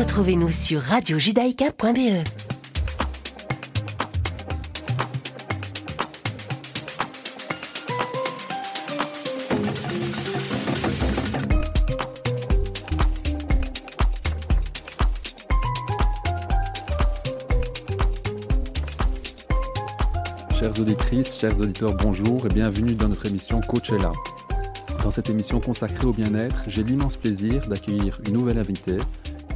Retrouvez-nous 0.00 0.50
sur 0.50 0.80
radiojudaïka.be. 0.80 2.24
Chères 20.58 20.80
auditrices, 20.80 21.38
chers 21.38 21.60
auditeurs, 21.60 21.92
bonjour 21.96 22.46
et 22.46 22.48
bienvenue 22.48 22.94
dans 22.94 23.08
notre 23.08 23.26
émission 23.26 23.60
Coachella. 23.60 24.12
Dans 25.04 25.10
cette 25.10 25.28
émission 25.28 25.60
consacrée 25.60 26.06
au 26.06 26.12
bien-être, 26.14 26.62
j'ai 26.68 26.84
l'immense 26.84 27.18
plaisir 27.18 27.68
d'accueillir 27.68 28.18
une 28.26 28.32
nouvelle 28.32 28.58
invitée. 28.58 28.96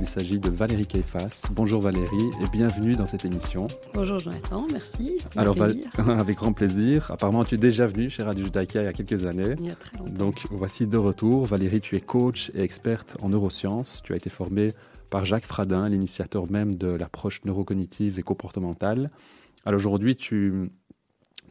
Il 0.00 0.06
s'agit 0.06 0.38
de 0.38 0.50
Valérie 0.50 0.86
Keifas. 0.86 1.42
Bonjour 1.52 1.80
Valérie 1.80 2.30
et 2.42 2.48
bienvenue 2.52 2.94
dans 2.94 3.06
cette 3.06 3.24
émission. 3.24 3.66
Bonjour 3.94 4.18
Jonathan, 4.18 4.66
merci. 4.72 5.18
Alors, 5.36 5.56
avec 6.08 6.36
grand 6.36 6.52
plaisir. 6.52 7.10
Apparemment, 7.10 7.44
tu 7.44 7.54
es 7.54 7.58
déjà 7.58 7.86
venue 7.86 8.10
chez 8.10 8.22
Radio 8.22 8.44
Judaïka 8.44 8.82
il 8.82 8.84
y 8.84 8.88
a 8.88 8.92
quelques 8.92 9.26
années. 9.26 9.54
Il 9.58 9.66
y 9.66 9.70
a 9.70 9.74
très 9.74 9.96
longtemps. 9.96 10.12
Donc, 10.12 10.46
voici 10.50 10.86
de 10.86 10.96
retour. 10.96 11.46
Valérie, 11.46 11.80
tu 11.80 11.96
es 11.96 12.00
coach 12.00 12.50
et 12.54 12.62
experte 12.62 13.16
en 13.22 13.28
neurosciences. 13.28 14.02
Tu 14.02 14.12
as 14.12 14.16
été 14.16 14.30
formée 14.30 14.72
par 15.10 15.24
Jacques 15.24 15.46
Fradin, 15.46 15.88
l'initiateur 15.88 16.50
même 16.50 16.74
de 16.74 16.88
l'approche 16.88 17.44
neurocognitive 17.44 18.18
et 18.18 18.22
comportementale. 18.22 19.10
Alors 19.64 19.78
aujourd'hui, 19.78 20.16
tu, 20.16 20.70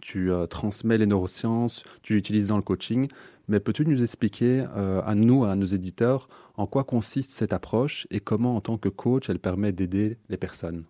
tu 0.02 0.32
euh, 0.32 0.48
transmets 0.48 0.98
les 0.98 1.06
neurosciences, 1.06 1.84
tu 2.02 2.14
l'utilises 2.14 2.48
dans 2.48 2.58
le 2.58 2.62
coaching, 2.62 3.08
mais 3.48 3.60
peux-tu 3.60 3.86
nous 3.86 4.04
expliquer 4.04 4.66
euh, 4.76 5.02
à 5.06 5.16
nous, 5.16 5.46
à 5.46 5.56
nos 5.56 5.66
éditeurs, 5.66 6.28
en 6.56 6.68
quoi 6.68 6.84
consiste 6.84 7.32
cette 7.32 7.54
approche 7.54 8.08
et 8.12 8.20
comment, 8.20 8.56
en 8.56 8.62
tant 8.62 8.78
que 8.78 8.90
coach, 8.90 9.30
elle 9.30 9.40
permet 9.40 9.72
d'aider 9.72 10.18
les 10.30 10.38
personnes? 10.38 10.86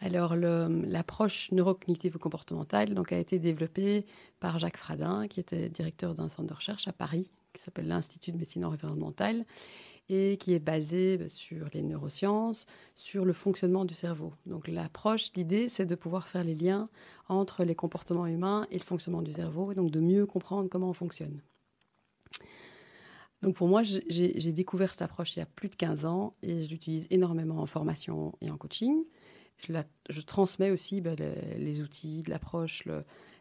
Alors, 0.00 0.34
l'approche 0.34 1.52
neurocognitive 1.52 2.18
comportementale 2.18 2.92
donc, 2.94 3.12
a 3.12 3.18
été 3.18 3.38
développée 3.38 4.04
par 4.40 4.58
Jacques 4.58 4.76
Fradin, 4.76 5.28
qui 5.28 5.38
était 5.38 5.68
directeur 5.68 6.14
d'un 6.14 6.28
centre 6.28 6.48
de 6.48 6.54
recherche 6.54 6.88
à 6.88 6.92
Paris, 6.92 7.30
qui 7.52 7.62
s'appelle 7.62 7.86
l'Institut 7.86 8.32
de 8.32 8.38
médecine 8.38 8.64
environnementale, 8.64 9.44
et 10.08 10.36
qui 10.38 10.54
est 10.54 10.58
basé 10.58 11.18
bah, 11.18 11.28
sur 11.28 11.68
les 11.72 11.82
neurosciences, 11.82 12.66
sur 12.96 13.24
le 13.24 13.32
fonctionnement 13.32 13.84
du 13.84 13.94
cerveau. 13.94 14.32
Donc 14.46 14.66
l'approche, 14.66 15.32
l'idée, 15.36 15.68
c'est 15.68 15.86
de 15.86 15.94
pouvoir 15.94 16.26
faire 16.26 16.42
les 16.42 16.56
liens 16.56 16.88
entre 17.28 17.62
les 17.62 17.76
comportements 17.76 18.26
humains 18.26 18.66
et 18.72 18.78
le 18.78 18.84
fonctionnement 18.84 19.22
du 19.22 19.32
cerveau, 19.32 19.70
et 19.70 19.76
donc 19.76 19.92
de 19.92 20.00
mieux 20.00 20.26
comprendre 20.26 20.68
comment 20.68 20.90
on 20.90 20.94
fonctionne. 20.94 21.40
Donc 23.42 23.56
pour 23.56 23.68
moi, 23.68 23.82
j'ai 23.82 24.52
découvert 24.52 24.92
cette 24.92 25.02
approche 25.02 25.36
il 25.36 25.40
y 25.40 25.42
a 25.42 25.46
plus 25.46 25.68
de 25.68 25.74
15 25.74 26.04
ans 26.04 26.34
et 26.42 26.62
je 26.64 26.70
l'utilise 26.70 27.06
énormément 27.10 27.58
en 27.58 27.66
formation 27.66 28.34
et 28.40 28.50
en 28.50 28.56
coaching. 28.56 29.04
Je, 29.58 30.20
transmets 30.22 30.70
aussi 30.70 31.00
bah, 31.00 31.14
les, 31.56 31.82
outils 31.82 32.22
de 32.22 32.30
l'approche, 32.30 32.84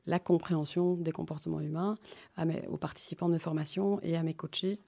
la 0.06 0.20
compréhension 0.20 0.96
des 0.96 1.12
comportements 1.12 1.62
humains 1.62 1.98
aux 2.70 2.78
participants 2.78 3.28
de 3.28 3.34
mes 3.34 3.40
formations 3.40 4.00
et 4.02 4.16
à 4.16 4.24
mes 4.24 4.34
coachés 4.34 4.80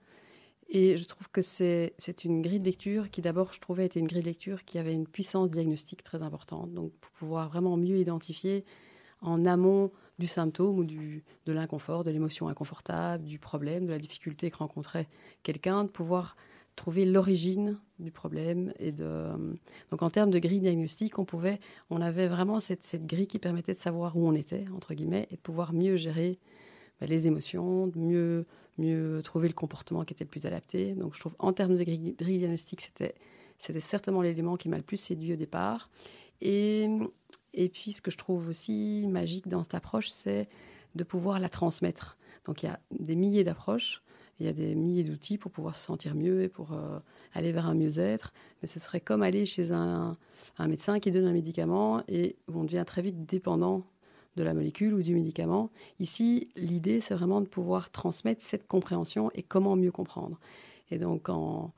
et 0.70 0.98
je 0.98 1.06
trouve 1.06 1.30
que 1.30 1.42
c'est 1.42 1.94
une 2.24 2.42
grille 2.42 2.60
de 2.60 2.66
lecture 2.66 3.12
qui, 3.12 3.22
d'abord, 3.22 3.54
je 3.54 3.60
trouvais 3.60 3.86
était 3.86 4.00
une 4.00 4.08
grille 4.08 4.24
de 4.24 4.28
lecture 4.28 4.66
qui 4.66 4.80
avait 4.80 4.94
une 4.94 5.08
puissance 5.08 5.50
diagnostique 5.50 6.04
très 6.04 6.24
importante. 6.24 6.74
Donc, 6.74 6.92
pour 6.94 7.12
pouvoir 7.12 7.50
vraiment 7.50 7.78
mieux 7.78 8.00
identifier 8.00 8.66
en 9.24 9.46
amont 9.46 9.92
du 10.20 10.28
symptôme 10.28 10.80
ou 10.80 10.84
de 10.84 11.52
l'inconfort, 11.52 12.04
de 12.04 12.12
l'émotion 12.12 12.48
inconfortable, 12.48 13.24
du 13.24 13.40
problème, 13.40 13.86
de 13.86 13.92
la 13.92 14.00
difficulté 14.00 14.52
que 14.52 14.58
rencontrait 14.58 15.08
quelqu'un, 15.42 15.86
de 15.86 15.90
pouvoir 15.90 16.36
trouver 16.76 17.06
l'origine 17.06 17.80
du 18.00 18.12
problème. 18.12 18.74
Et 18.80 18.92
de... 18.92 19.30
Donc, 19.92 20.02
en 20.02 20.10
termes 20.10 20.32
de 20.32 20.40
grille 20.40 20.60
diagnostique, 20.60 21.18
on, 21.20 21.26
pouvait, 21.26 21.60
on 21.90 22.02
avait 22.02 22.28
vraiment 22.28 22.60
cette, 22.60 22.84
cette 22.84 23.06
grille 23.06 23.28
qui 23.28 23.40
permettait 23.40 23.74
de 23.74 23.80
savoir 23.80 24.16
où 24.18 24.28
on 24.28 24.34
était, 24.34 24.66
entre 24.76 24.94
guillemets, 24.94 25.28
et 25.32 25.36
de 25.36 25.42
pouvoir 25.42 25.74
mieux 25.74 25.96
gérer 25.96 26.40
bah, 27.00 27.08
les 27.08 27.28
émotions, 27.28 27.88
de 27.88 27.98
mieux 27.98 28.46
mieux 28.78 29.22
trouver 29.24 29.48
le 29.48 29.54
comportement 29.54 30.04
qui 30.04 30.14
était 30.14 30.24
le 30.24 30.30
plus 30.30 30.46
adapté. 30.46 30.94
Donc 30.94 31.16
je 31.16 31.20
trouve 31.20 31.36
en 31.40 31.54
termes 31.54 31.78
de 31.78 31.84
grille, 31.84 32.16
diagnostique, 32.18 32.82
c'était, 32.82 33.16
c'était 33.58 33.80
certainement 33.80 34.22
l'élément 34.22 34.58
qui 34.58 34.70
m'a 34.70 34.78
le 34.78 34.84
plus 34.84 34.98
séduit 34.98 35.34
au 35.34 35.36
départ. 35.36 35.90
Et, 36.42 36.90
et 37.54 37.70
puis 37.70 37.92
ce 37.92 38.02
que 38.02 38.12
je 38.12 38.18
trouve 38.18 38.50
aussi 38.50 39.06
magique 39.08 39.48
dans 39.48 39.64
cette 39.64 39.76
approche, 39.76 40.10
c'est 40.10 40.48
de 40.96 41.04
pouvoir 41.04 41.40
la 41.40 41.50
transmettre. 41.50 42.18
Donc 42.46 42.64
il 42.64 42.68
y 42.68 42.70
a 42.70 42.80
des 42.92 43.16
milliers 43.16 43.44
d'approches, 43.44 44.02
il 44.40 44.46
y 44.46 44.50
a 44.50 44.54
des 44.54 44.76
milliers 44.76 45.04
d'outils 45.04 45.38
pour 45.38 45.52
pouvoir 45.52 45.76
se 45.76 45.86
sentir 45.86 46.16
mieux 46.16 46.42
et 46.42 46.50
pour 46.50 46.74
euh, 46.74 47.00
aller 47.34 47.52
vers 47.52 47.68
un 47.68 47.76
mieux-être. 47.76 48.34
Mais 48.62 48.68
ce 48.68 48.80
serait 48.80 49.00
comme 49.00 49.24
aller 49.24 49.46
chez 49.46 49.72
un, 49.72 50.18
un 50.58 50.68
médecin 50.68 51.00
qui 51.00 51.12
donne 51.12 51.26
un 51.26 51.34
médicament 51.34 52.04
et 52.08 52.36
on 52.54 52.64
devient 52.64 52.84
très 52.86 53.02
vite 53.02 53.26
dépendant 53.26 53.84
de 54.36 54.44
la 54.44 54.54
molécule 54.54 54.94
ou 54.96 55.04
du 55.04 55.14
médicament. 55.14 55.70
Ici, 56.00 56.50
l'idée, 56.56 57.00
c'est 57.00 57.14
vraiment 57.14 57.42
de 57.42 57.48
pouvoir 57.48 57.92
transmettre 57.92 58.42
cette 58.42 58.68
compréhension 58.68 59.30
et 59.36 59.44
comment 59.44 59.76
mieux 59.76 59.92
comprendre. 59.92 60.40
Et 60.92 60.98
donc, 60.98 61.30
en, 61.30 61.74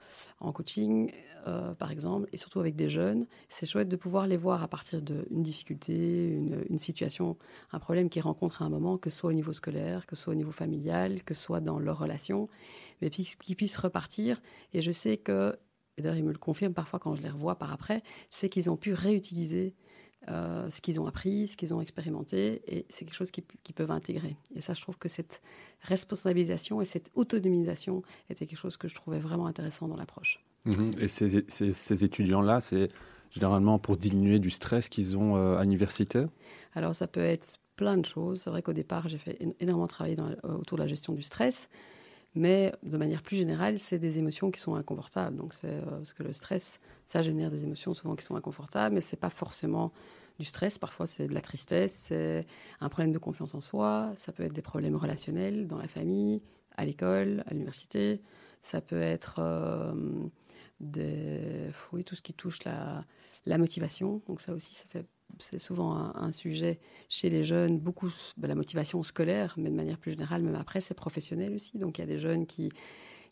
coaching, 0.53 1.11
euh, 1.47 1.73
par 1.73 1.91
exemple, 1.91 2.27
et 2.33 2.37
surtout 2.37 2.59
avec 2.59 2.75
des 2.75 2.89
jeunes, 2.89 3.27
c'est 3.49 3.65
chouette 3.65 3.87
de 3.87 3.95
pouvoir 3.95 4.27
les 4.27 4.37
voir 4.37 4.63
à 4.63 4.67
partir 4.67 5.01
d'une 5.01 5.43
difficulté, 5.43 6.27
une, 6.69 6.77
situation, 6.77 7.37
un 7.71 7.79
problème 7.79 8.09
qu'ils 8.09 8.23
rencontrent 8.23 8.61
à 8.61 8.65
un 8.65 8.69
moment, 8.69 8.97
que 8.97 9.09
ce 9.09 9.17
soit 9.17 9.29
au 9.29 9.33
niveau 9.33 9.53
scolaire, 9.53 10.05
que 10.05 10.15
ce 10.15 10.23
soit 10.23 10.33
au 10.33 10.35
niveau 10.35 10.51
familial, 10.51 11.23
que 11.23 11.33
ce 11.33 11.41
soit 11.41 11.61
dans 11.61 11.79
leur 11.79 11.99
relation, 11.99 12.49
mais 13.01 13.09
puis 13.09 13.35
qu'ils 13.39 13.55
puissent 13.55 13.77
repartir. 13.77 14.41
Et 14.73 14.81
je 14.81 14.91
sais 14.91 15.17
que, 15.17 15.55
d'ailleurs, 15.97 16.17
ils 16.17 16.23
me 16.23 16.31
le 16.31 16.37
confirment 16.37 16.73
parfois 16.73 16.99
quand 16.99 17.15
je 17.15 17.21
les 17.21 17.29
revois 17.29 17.55
par 17.55 17.71
après, 17.71 18.03
c'est 18.29 18.49
qu'ils 18.49 18.69
ont 18.69 18.77
pu 18.77 18.93
réutiliser 18.93 19.75
euh, 20.29 20.69
ce 20.69 20.81
qu'ils 20.81 20.99
ont 20.99 21.05
appris, 21.05 21.47
ce 21.47 21.57
qu'ils 21.57 21.73
ont 21.73 21.81
expérimenté, 21.81 22.61
et 22.67 22.85
c'est 22.89 23.05
quelque 23.05 23.15
chose 23.15 23.31
qu'ils 23.31 23.75
peuvent 23.75 23.91
intégrer. 23.91 24.37
Et 24.55 24.61
ça, 24.61 24.73
je 24.73 24.81
trouve 24.81 24.97
que 24.97 25.09
cette 25.09 25.41
responsabilisation 25.81 26.81
et 26.81 26.85
cette 26.85 27.11
autonomisation 27.15 28.01
était 28.29 28.47
quelque 28.47 28.57
chose 28.57 28.77
que 28.77 28.87
je 28.87 28.95
trouvais 28.95 29.19
vraiment 29.19 29.45
intéressant 29.45 29.87
dans 29.87 29.97
l'approche. 29.97 30.43
Mhm. 30.65 30.91
Et 30.99 31.07
ces, 31.07 32.03
étudiants-là, 32.03 32.59
c'est 32.59 32.89
généralement 33.29 33.77
pour 33.77 33.97
diminuer 33.97 34.39
du 34.39 34.49
stress 34.49 34.89
qu'ils 34.89 35.17
ont 35.17 35.35
euh, 35.35 35.57
à 35.57 35.63
l'université? 35.63 36.25
Alors, 36.73 36.95
ça 36.95 37.07
peut 37.07 37.21
être 37.21 37.59
plein 37.75 37.97
de 37.97 38.05
choses. 38.05 38.41
C'est 38.41 38.49
vrai 38.49 38.61
qu'au 38.61 38.73
départ, 38.73 39.07
j'ai 39.09 39.17
fait 39.17 39.37
énormément 39.59 39.87
travailler 39.87 40.17
autour 40.43 40.77
de 40.77 40.83
la 40.83 40.87
gestion 40.87 41.13
du 41.13 41.21
stress. 41.21 41.69
Mais 42.35 42.73
de 42.83 42.97
manière 42.97 43.23
plus 43.23 43.37
générale, 43.37 43.79
c'est 43.79 43.97
des 43.97 44.19
émotions 44.19 44.51
qui 44.51 44.59
sont 44.59 44.75
inconfortables. 44.75 45.37
Donc 45.37 45.53
c'est 45.53 45.71
euh, 45.71 45.85
parce 45.85 46.13
que 46.13 46.23
le 46.23 46.33
stress, 46.33 46.81
ça 47.05 47.21
génère 47.21 47.49
des 47.49 47.63
émotions 47.63 47.93
souvent 47.93 48.15
qui 48.15 48.25
sont 48.25 48.35
inconfortables, 48.35 48.93
mais 48.93 49.01
c'est 49.01 49.15
pas 49.15 49.29
forcément 49.29 49.93
du 50.37 50.45
stress. 50.45 50.77
Parfois, 50.77 51.07
c'est 51.07 51.27
de 51.27 51.33
la 51.33 51.39
tristesse, 51.39 51.93
c'est 51.93 52.45
un 52.81 52.89
problème 52.89 53.13
de 53.13 53.17
confiance 53.19 53.55
en 53.55 53.61
soi. 53.61 54.11
Ça 54.17 54.33
peut 54.33 54.43
être 54.43 54.53
des 54.53 54.61
problèmes 54.61 54.97
relationnels 54.97 55.65
dans 55.65 55.77
la 55.77 55.87
famille, 55.87 56.41
à 56.75 56.83
l'école, 56.83 57.43
à 57.47 57.53
l'université. 57.53 58.21
Ça 58.59 58.81
peut 58.81 59.01
être 59.01 59.35
euh, 59.39 59.93
des, 60.81 61.71
tout 62.05 62.15
ce 62.15 62.21
qui 62.21 62.33
touche 62.33 62.65
la, 62.65 63.05
la 63.45 63.57
motivation. 63.57 64.21
Donc 64.27 64.41
ça 64.41 64.53
aussi, 64.53 64.75
ça 64.75 64.85
fait 64.89 65.05
c'est 65.39 65.59
souvent 65.59 65.95
un, 66.15 66.31
sujet 66.31 66.79
chez 67.09 67.29
les 67.29 67.43
jeunes, 67.43 67.79
beaucoup 67.79 68.11
ben, 68.37 68.47
la 68.47 68.55
motivation 68.55 69.01
scolaire, 69.03 69.55
mais 69.57 69.69
de 69.69 69.75
manière 69.75 69.97
plus 69.97 70.11
générale, 70.11 70.41
même 70.41 70.55
après, 70.55 70.81
c'est 70.81 70.93
professionnel 70.93 71.53
aussi. 71.53 71.77
Donc 71.77 71.97
il 71.97 72.01
y 72.01 72.03
a 72.03 72.07
des 72.07 72.19
jeunes 72.19 72.45
qui, 72.45 72.69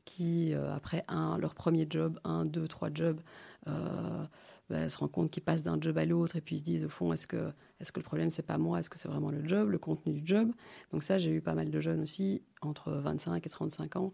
qui 0.05 0.53
euh, 0.53 0.73
après 0.73 1.05
leur 1.39 1.55
premier 1.55 1.87
job, 1.89 2.19
un, 2.23 2.45
deux, 2.45 2.67
trois 2.67 2.89
jobs, 2.93 3.19
euh, 3.67 4.25
ben, 4.69 4.89
se 4.89 4.97
rendent 4.97 5.11
compte 5.11 5.31
qu'ils 5.31 5.43
passent 5.43 5.63
d'un 5.63 5.79
job 5.79 5.97
à 5.97 6.05
l'autre 6.05 6.35
et 6.35 6.41
puis 6.41 6.55
ils 6.55 6.59
se 6.59 6.63
disent 6.63 6.85
au 6.85 6.89
fond, 6.89 7.11
est-ce 7.13 7.27
que, 7.27 7.51
est 7.79 7.91
que 7.91 7.99
le 7.99 8.03
problème, 8.03 8.29
c'est 8.29 8.43
pas 8.43 8.57
moi, 8.57 8.79
est-ce 8.79 8.89
que 8.89 8.97
c'est 8.97 9.09
vraiment 9.09 9.31
le 9.31 9.45
job, 9.47 9.69
le 9.69 9.77
contenu 9.77 10.13
du 10.13 10.21
job? 10.25 10.51
Donc 10.91 11.03
ça, 11.03 11.17
j'ai 11.17 11.31
eu 11.31 11.41
pas 11.41 11.53
mal 11.53 11.69
de 11.69 11.79
jeunes 11.79 12.01
aussi, 12.01 12.41
entre 12.61 12.91
25 12.91 13.45
et 13.45 13.49
35 13.49 13.95
ans, 13.97 14.13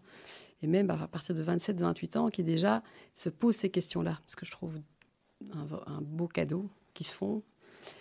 et 0.62 0.66
même 0.66 0.90
à 0.90 1.08
partir 1.08 1.34
de 1.34 1.42
27, 1.42 1.80
28 1.80 2.16
ans, 2.16 2.30
qui 2.30 2.42
déjà 2.42 2.82
se 3.14 3.28
posent 3.28 3.56
ces 3.56 3.70
questions-là, 3.70 4.18
parce 4.22 4.34
que 4.36 4.44
je 4.44 4.50
trouve 4.50 4.74
un 5.54 6.00
beau 6.02 6.28
cadeau 6.28 6.68
qui 6.92 7.04
se 7.04 7.14
font 7.14 7.42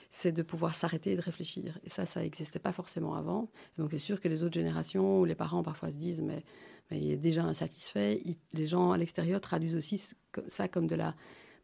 c'est 0.10 0.32
de 0.32 0.42
pouvoir 0.42 0.76
s'arrêter 0.76 1.12
et 1.12 1.16
de 1.16 1.22
réfléchir. 1.22 1.80
Et 1.84 1.90
ça, 1.90 2.06
ça 2.06 2.22
n'existait 2.22 2.60
pas 2.60 2.72
forcément 2.72 3.16
avant. 3.16 3.50
donc 3.78 3.92
c'est 3.92 4.00
sûr 4.00 4.20
que 4.20 4.28
les 4.28 4.44
autres 4.44 4.56
générations, 4.56 5.22
où 5.22 5.26
les 5.26 5.36
parents 5.36 5.64
parfois 5.64 5.92
se 5.92 5.96
disent, 5.96 6.22
mais, 6.22 6.44
il 6.92 7.12
est 7.12 7.18
déjà 7.18 7.44
insatisfait, 7.44 8.24
les 8.54 8.66
gens 8.66 8.92
à 8.92 8.98
l'extérieur 8.98 9.40
traduisent 9.42 9.76
aussi 9.76 10.02
ça 10.48 10.68
comme 10.68 10.88
de 10.88 10.96
la, 10.96 11.16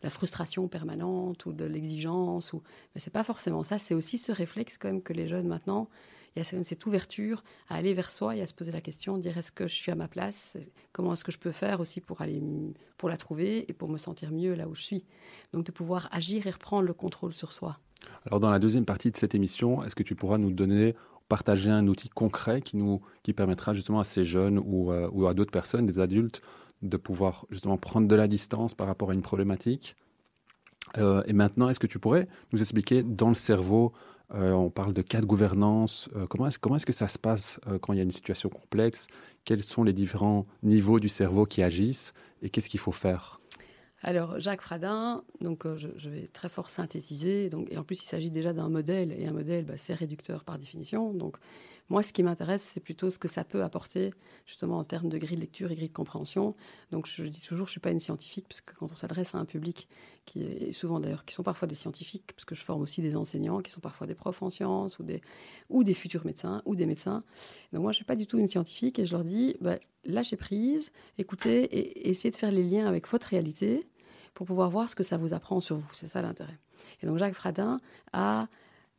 frustration 0.09 0.68
permanente 0.68 1.47
ou 1.47 1.51
de 1.51 1.65
l'exigence. 1.65 2.53
Ou... 2.53 2.62
Mais 2.94 3.01
c'est 3.01 3.09
pas 3.09 3.24
forcément 3.24 3.63
ça, 3.63 3.80
c'est 3.80 3.95
aussi 3.95 4.19
ce 4.19 4.31
réflexe 4.31 4.77
quand 4.77 4.88
même 4.88 5.01
que 5.01 5.13
les 5.13 5.27
jeunes 5.27 5.47
maintenant, 5.47 5.89
il 6.36 6.39
y 6.39 6.42
a 6.42 6.63
cette 6.63 6.86
ouverture 6.86 7.44
à 7.69 7.75
aller 7.75 7.95
vers 7.95 8.12
soi 8.12 8.36
et 8.36 8.42
à 8.42 8.45
se 8.45 8.53
poser 8.53 8.71
la 8.71 8.81
question, 8.81 9.18
dire 9.18 9.36
est-ce 9.36 9.51
que 9.51 9.68
je 9.68 9.74
suis 9.74 9.92
à 9.92 9.95
ma 9.95 10.07
place? 10.07 10.57
Comment 10.92 11.13
est-ce 11.13 11.24
que 11.24 11.31
je 11.31 11.39
peux 11.39 11.51
faire 11.51 11.80
aussi 11.80 12.01
pour, 12.01 12.21
aller, 12.21 12.44
pour 12.97 13.09
la 13.09 13.18
trouver 13.18 13.65
et 13.69 13.74
pour 13.74 13.89
me 13.89 13.97
sentir 13.97 14.31
mieux 14.31 14.53
là 14.53 14.68
où 14.68 14.75
je 14.75 14.83
suis? 14.83 15.06
Donc 15.53 15.65
de 15.65 15.71
pouvoir 15.71 16.09
agir 16.12 16.45
et 16.45 16.51
reprendre 16.51 16.83
le 16.83 16.94
contrôle 16.94 17.33
sur 17.33 17.51
soi. 17.51 17.80
Alors 18.25 18.40
dans 18.40 18.50
la 18.50 18.60
deuxième 18.60 18.86
partie 18.86 19.12
de 19.12 19.18
cette 19.18 19.36
émission, 19.36 19.84
est-ce 19.84 19.96
que 19.96 20.04
tu 20.04 20.16
pourras 20.16 20.38
nous 20.38 20.52
donner, 20.52 20.96
partager 21.30 21.69
un 21.69 21.88
outil 21.88 22.10
concret 22.10 22.62
qui, 22.62 22.78
nous, 22.78 23.02
qui 23.24 23.34
permettra 23.34 23.74
justement 23.74 24.00
à 24.00 24.04
ces 24.04 24.24
jeunes 24.24 24.60
ou, 24.60 24.92
euh, 24.92 25.10
ou 25.12 25.28
à 25.28 25.34
d'autres 25.34 25.52
personnes, 25.52 25.86
des 25.86 26.00
adultes, 26.00 26.42
de 26.81 26.98
pouvoir 26.98 27.46
justement 27.50 27.78
prendre 27.78 28.07
de 28.07 28.16
la 28.16 28.28
distance 28.28 28.74
par 28.74 28.88
rapport 28.88 29.12
à 29.12 29.13
une 29.13 29.22
problématique? 29.22 29.96
Euh, 30.98 31.24
et 31.25 31.34
maintenant, 31.34 31.69
est-ce 31.69 31.80
que 31.80 31.88
tu 31.88 32.00
pourrais 32.00 32.28
nous 32.52 32.62
expliquer 32.62 33.04
dans 33.04 33.30
le 33.30 33.36
cerveau, 33.36 33.92
euh, 34.34 34.52
on 34.52 34.69
parle 34.69 34.94
de 34.94 35.02
cas 35.02 35.22
de 35.22 35.25
gouvernance, 35.25 36.10
comment 36.30 36.48
est-ce 36.48 36.57
est 36.57 36.86
que 36.86 36.94
ça 36.94 37.07
se 37.07 37.18
passe 37.18 37.60
quand 37.81 37.94
il 37.94 37.98
y 37.98 38.00
a 38.00 38.04
une 38.04 38.12
situation 38.12 38.50
complexe? 38.50 39.07
Quels 39.46 39.63
sont 39.63 39.84
les 39.84 39.94
différents 39.94 40.46
niveaux 40.63 41.00
du 41.00 41.10
cerveau 41.10 41.46
qui 41.46 41.62
agissent 41.63 42.13
et 42.42 42.50
qu'est-ce 42.50 42.69
qu'il 42.69 42.80
faut 42.80 42.92
faire? 42.92 43.40
Alors, 44.01 44.39
Jacques 44.39 44.62
Fradin, 44.62 45.24
donc, 45.42 45.65
je, 45.77 46.09
vais 46.09 46.27
très 46.27 46.50
fort 46.50 46.69
synthétiser. 46.69 47.50
Donc, 47.50 47.71
et 47.71 47.77
en 47.77 47.83
plus, 47.83 48.03
il 48.03 48.06
s'agit 48.06 48.30
déjà 48.30 48.53
d'un 48.53 48.69
modèle, 48.69 49.12
et 49.18 49.25
un 49.25 49.31
modèle, 49.31 49.65
bah, 49.65 49.77
c'est 49.77 49.94
réducteur 49.94 50.44
par 50.44 50.59
définition. 50.59 51.13
Donc, 51.13 51.38
moi, 51.90 52.02
ce 52.02 52.14
qui 52.14 52.24
m'intéresse, 52.24 52.64
c'est 52.64 52.80
plutôt 52.80 53.12
ce 53.12 53.20
que 53.20 53.28
ça 53.28 53.44
peut 53.44 53.64
apporter, 53.64 54.14
justement, 54.46 54.80
en 54.80 54.84
termes 54.84 55.10
de 55.10 55.18
grille 55.18 55.36
de 55.36 55.42
lecture 55.42 55.72
et 55.72 55.76
grille 55.76 55.90
de 55.90 55.94
compréhension. 55.94 56.56
Donc, 56.92 57.08
je 57.08 57.24
dis 57.24 57.42
toujours, 57.42 57.68
je 57.68 57.72
ne 57.72 57.74
suis 57.74 57.80
pas 57.80 57.92
une 57.92 58.00
scientifique, 58.00 58.48
parce 58.48 58.62
que 58.62 58.74
quand 58.74 58.92
on 58.92 58.96
s'adresse 58.96 59.36
à 59.36 59.38
un 59.38 59.46
public 59.46 59.88
qui 60.26 60.42
est 60.42 60.72
souvent 60.72 61.00
d'ailleurs, 61.00 61.26
qui 61.26 61.36
sont 61.36 61.44
parfois 61.44 61.68
des 61.68 61.76
scientifiques, 61.76 62.34
parce 62.34 62.46
que 62.46 62.56
je 62.56 62.64
forme 62.64 62.82
aussi 62.82 63.02
des 63.02 63.16
enseignants 63.16 63.62
qui 63.62 63.72
sont 63.72 63.82
parfois 63.82 64.08
des 64.08 64.16
profs 64.16 64.42
en 64.42 64.50
sciences 64.50 64.98
ou 64.98 65.04
des, 65.04 65.22
ou 65.70 65.84
des 65.84 65.94
futurs 65.94 66.26
médecins 66.26 66.64
ou 66.66 66.76
des 66.76 66.88
médecins. 66.88 67.24
Donc, 67.72 67.84
moi, 67.84 67.92
je 67.92 67.98
ne 67.98 68.00
suis 68.00 68.06
pas 68.06 68.16
du 68.16 68.26
tout 68.26 68.40
une 68.40 68.48
scientifique 68.48 68.98
et 68.98 69.06
je 69.06 69.12
leur 69.12 69.24
dis, 69.24 69.56
bah, 69.62 69.78
lâchez 70.06 70.38
prise, 70.38 70.92
écoutez 71.20 71.64
et 71.66 72.10
essayez 72.10 72.31
de 72.31 72.36
faire 72.36 72.52
les 72.52 72.64
liens 72.64 72.88
avec 72.88 73.08
votre 73.08 73.28
réalité 73.28 73.88
pour 74.34 74.48
pouvoir 74.48 74.70
voir 74.70 74.90
ce 74.90 74.96
que 74.96 75.04
ça 75.04 75.18
vous 75.18 75.34
apprend 75.34 75.60
sur 75.60 75.76
vous. 75.76 75.90
C'est 75.94 76.08
ça 76.08 76.22
l'intérêt. 76.24 76.58
Et 77.02 77.06
donc, 77.06 77.18
Jacques 77.18 77.36
Fradin 77.36 77.80
a 78.12 78.48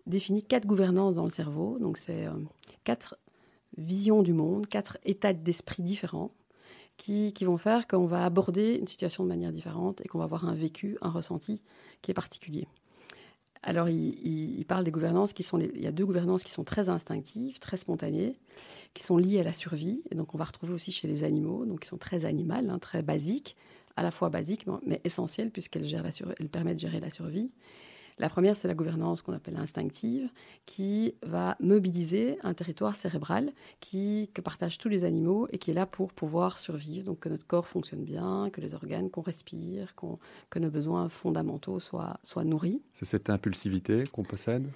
définit 0.07 0.43
quatre 0.43 0.67
gouvernances 0.67 1.17
dans 1.17 1.25
le 1.25 1.31
cerveau. 1.31 1.79
Donc, 1.79 1.99
c'est 1.99 2.27
euh, 2.27 2.33
quatre 2.87 3.19
visions 3.77 4.23
du 4.23 4.33
monde, 4.33 4.69
quatre 4.69 4.97
états 5.05 5.33
d'esprit 5.33 5.83
différents 5.83 6.31
qui, 6.97 7.33
qui, 7.35 7.45
vont 7.45 7.59
faire 7.59 7.87
qu'on 7.87 8.07
va 8.07 8.25
aborder 8.25 8.77
une 8.77 8.87
situation 8.87 9.25
de 9.25 9.29
manière 9.29 9.53
différente 9.53 10.01
et 10.03 10.09
qu'on 10.09 10.19
va 10.19 10.25
avoir 10.25 10.47
un 10.47 10.55
vécu, 10.55 10.97
un 11.03 11.11
ressenti 11.11 11.61
qui 12.01 12.13
est 12.13 12.15
particulier. 12.15 12.67
Alors, 13.63 13.89
il, 13.89 14.65
parle 14.67 14.85
des 14.85 14.93
gouvernances 14.93 15.33
qui 15.33 15.43
sont. 15.43 15.59
il 15.59 15.83
y 15.83 15.89
a 15.89 15.93
deux 15.93 16.07
gouvernances 16.07 16.45
qui 16.45 16.53
sont 16.53 16.63
très 16.63 16.89
instinctives, 16.89 17.59
très 17.59 17.77
spontanées, 17.77 18.39
qui 18.95 19.03
sont 19.03 19.17
liées 19.17 19.41
à 19.41 19.43
la 19.43 19.53
survie. 19.53 20.03
Et 20.13 20.15
donc, 20.15 20.35
on 20.35 20.39
va 20.39 20.45
retrouver 20.45 20.73
aussi 20.73 20.93
chez 20.93 21.09
les 21.09 21.25
animaux, 21.25 21.67
donc 21.67 21.81
qui 21.81 21.89
sont 21.89 21.99
très 21.99 22.25
animales, 22.25 22.71
hein, 22.71 22.79
très 22.79 23.03
basiques, 23.03 23.57
à 23.97 24.05
la 24.05 24.13
fois 24.13 24.31
basiques, 24.31 24.67
mais 24.87 25.01
essentielles, 25.03 25.51
puisqu'elles 25.51 25.89
permettent 26.53 26.77
de 26.77 26.81
gérer 26.81 27.01
la 27.01 27.11
survie. 27.11 27.51
La 28.19 28.31
première, 28.31 28.57
c'est 28.57 28.67
la 28.67 28.75
gouvernance 28.75 29.21
qu'on 29.21 29.35
appelle 29.35 29.57
instinctive, 29.57 30.31
qui 30.65 31.15
va 31.23 31.55
mobiliser 31.61 32.39
un 32.43 32.55
territoire 32.55 32.97
cérébral 32.97 33.53
qui, 33.81 34.31
que 34.33 34.41
partagent 34.41 34.79
tous 34.79 34.89
les 34.89 35.05
animaux 35.05 35.49
et 35.51 35.59
qui 35.59 35.71
est 35.71 35.75
là 35.75 35.85
pour 35.85 36.13
pouvoir 36.13 36.57
survivre. 36.57 37.05
Donc 37.05 37.21
que 37.21 37.29
notre 37.29 37.47
corps 37.47 37.67
fonctionne 37.67 38.05
bien, 38.05 38.49
que 38.51 38.63
les 38.63 38.75
organes, 38.75 39.11
qu'on 39.11 39.21
respire, 39.21 39.95
que 40.49 40.59
nos 40.59 40.71
besoins 40.71 41.11
fondamentaux 41.11 41.79
soient, 41.79 42.19
soient 42.23 42.45
nourris. 42.45 42.81
C'est 42.93 43.05
cette 43.05 43.29
impulsivité 43.29 44.05
qu'on 44.13 44.25
possède? 44.25 44.67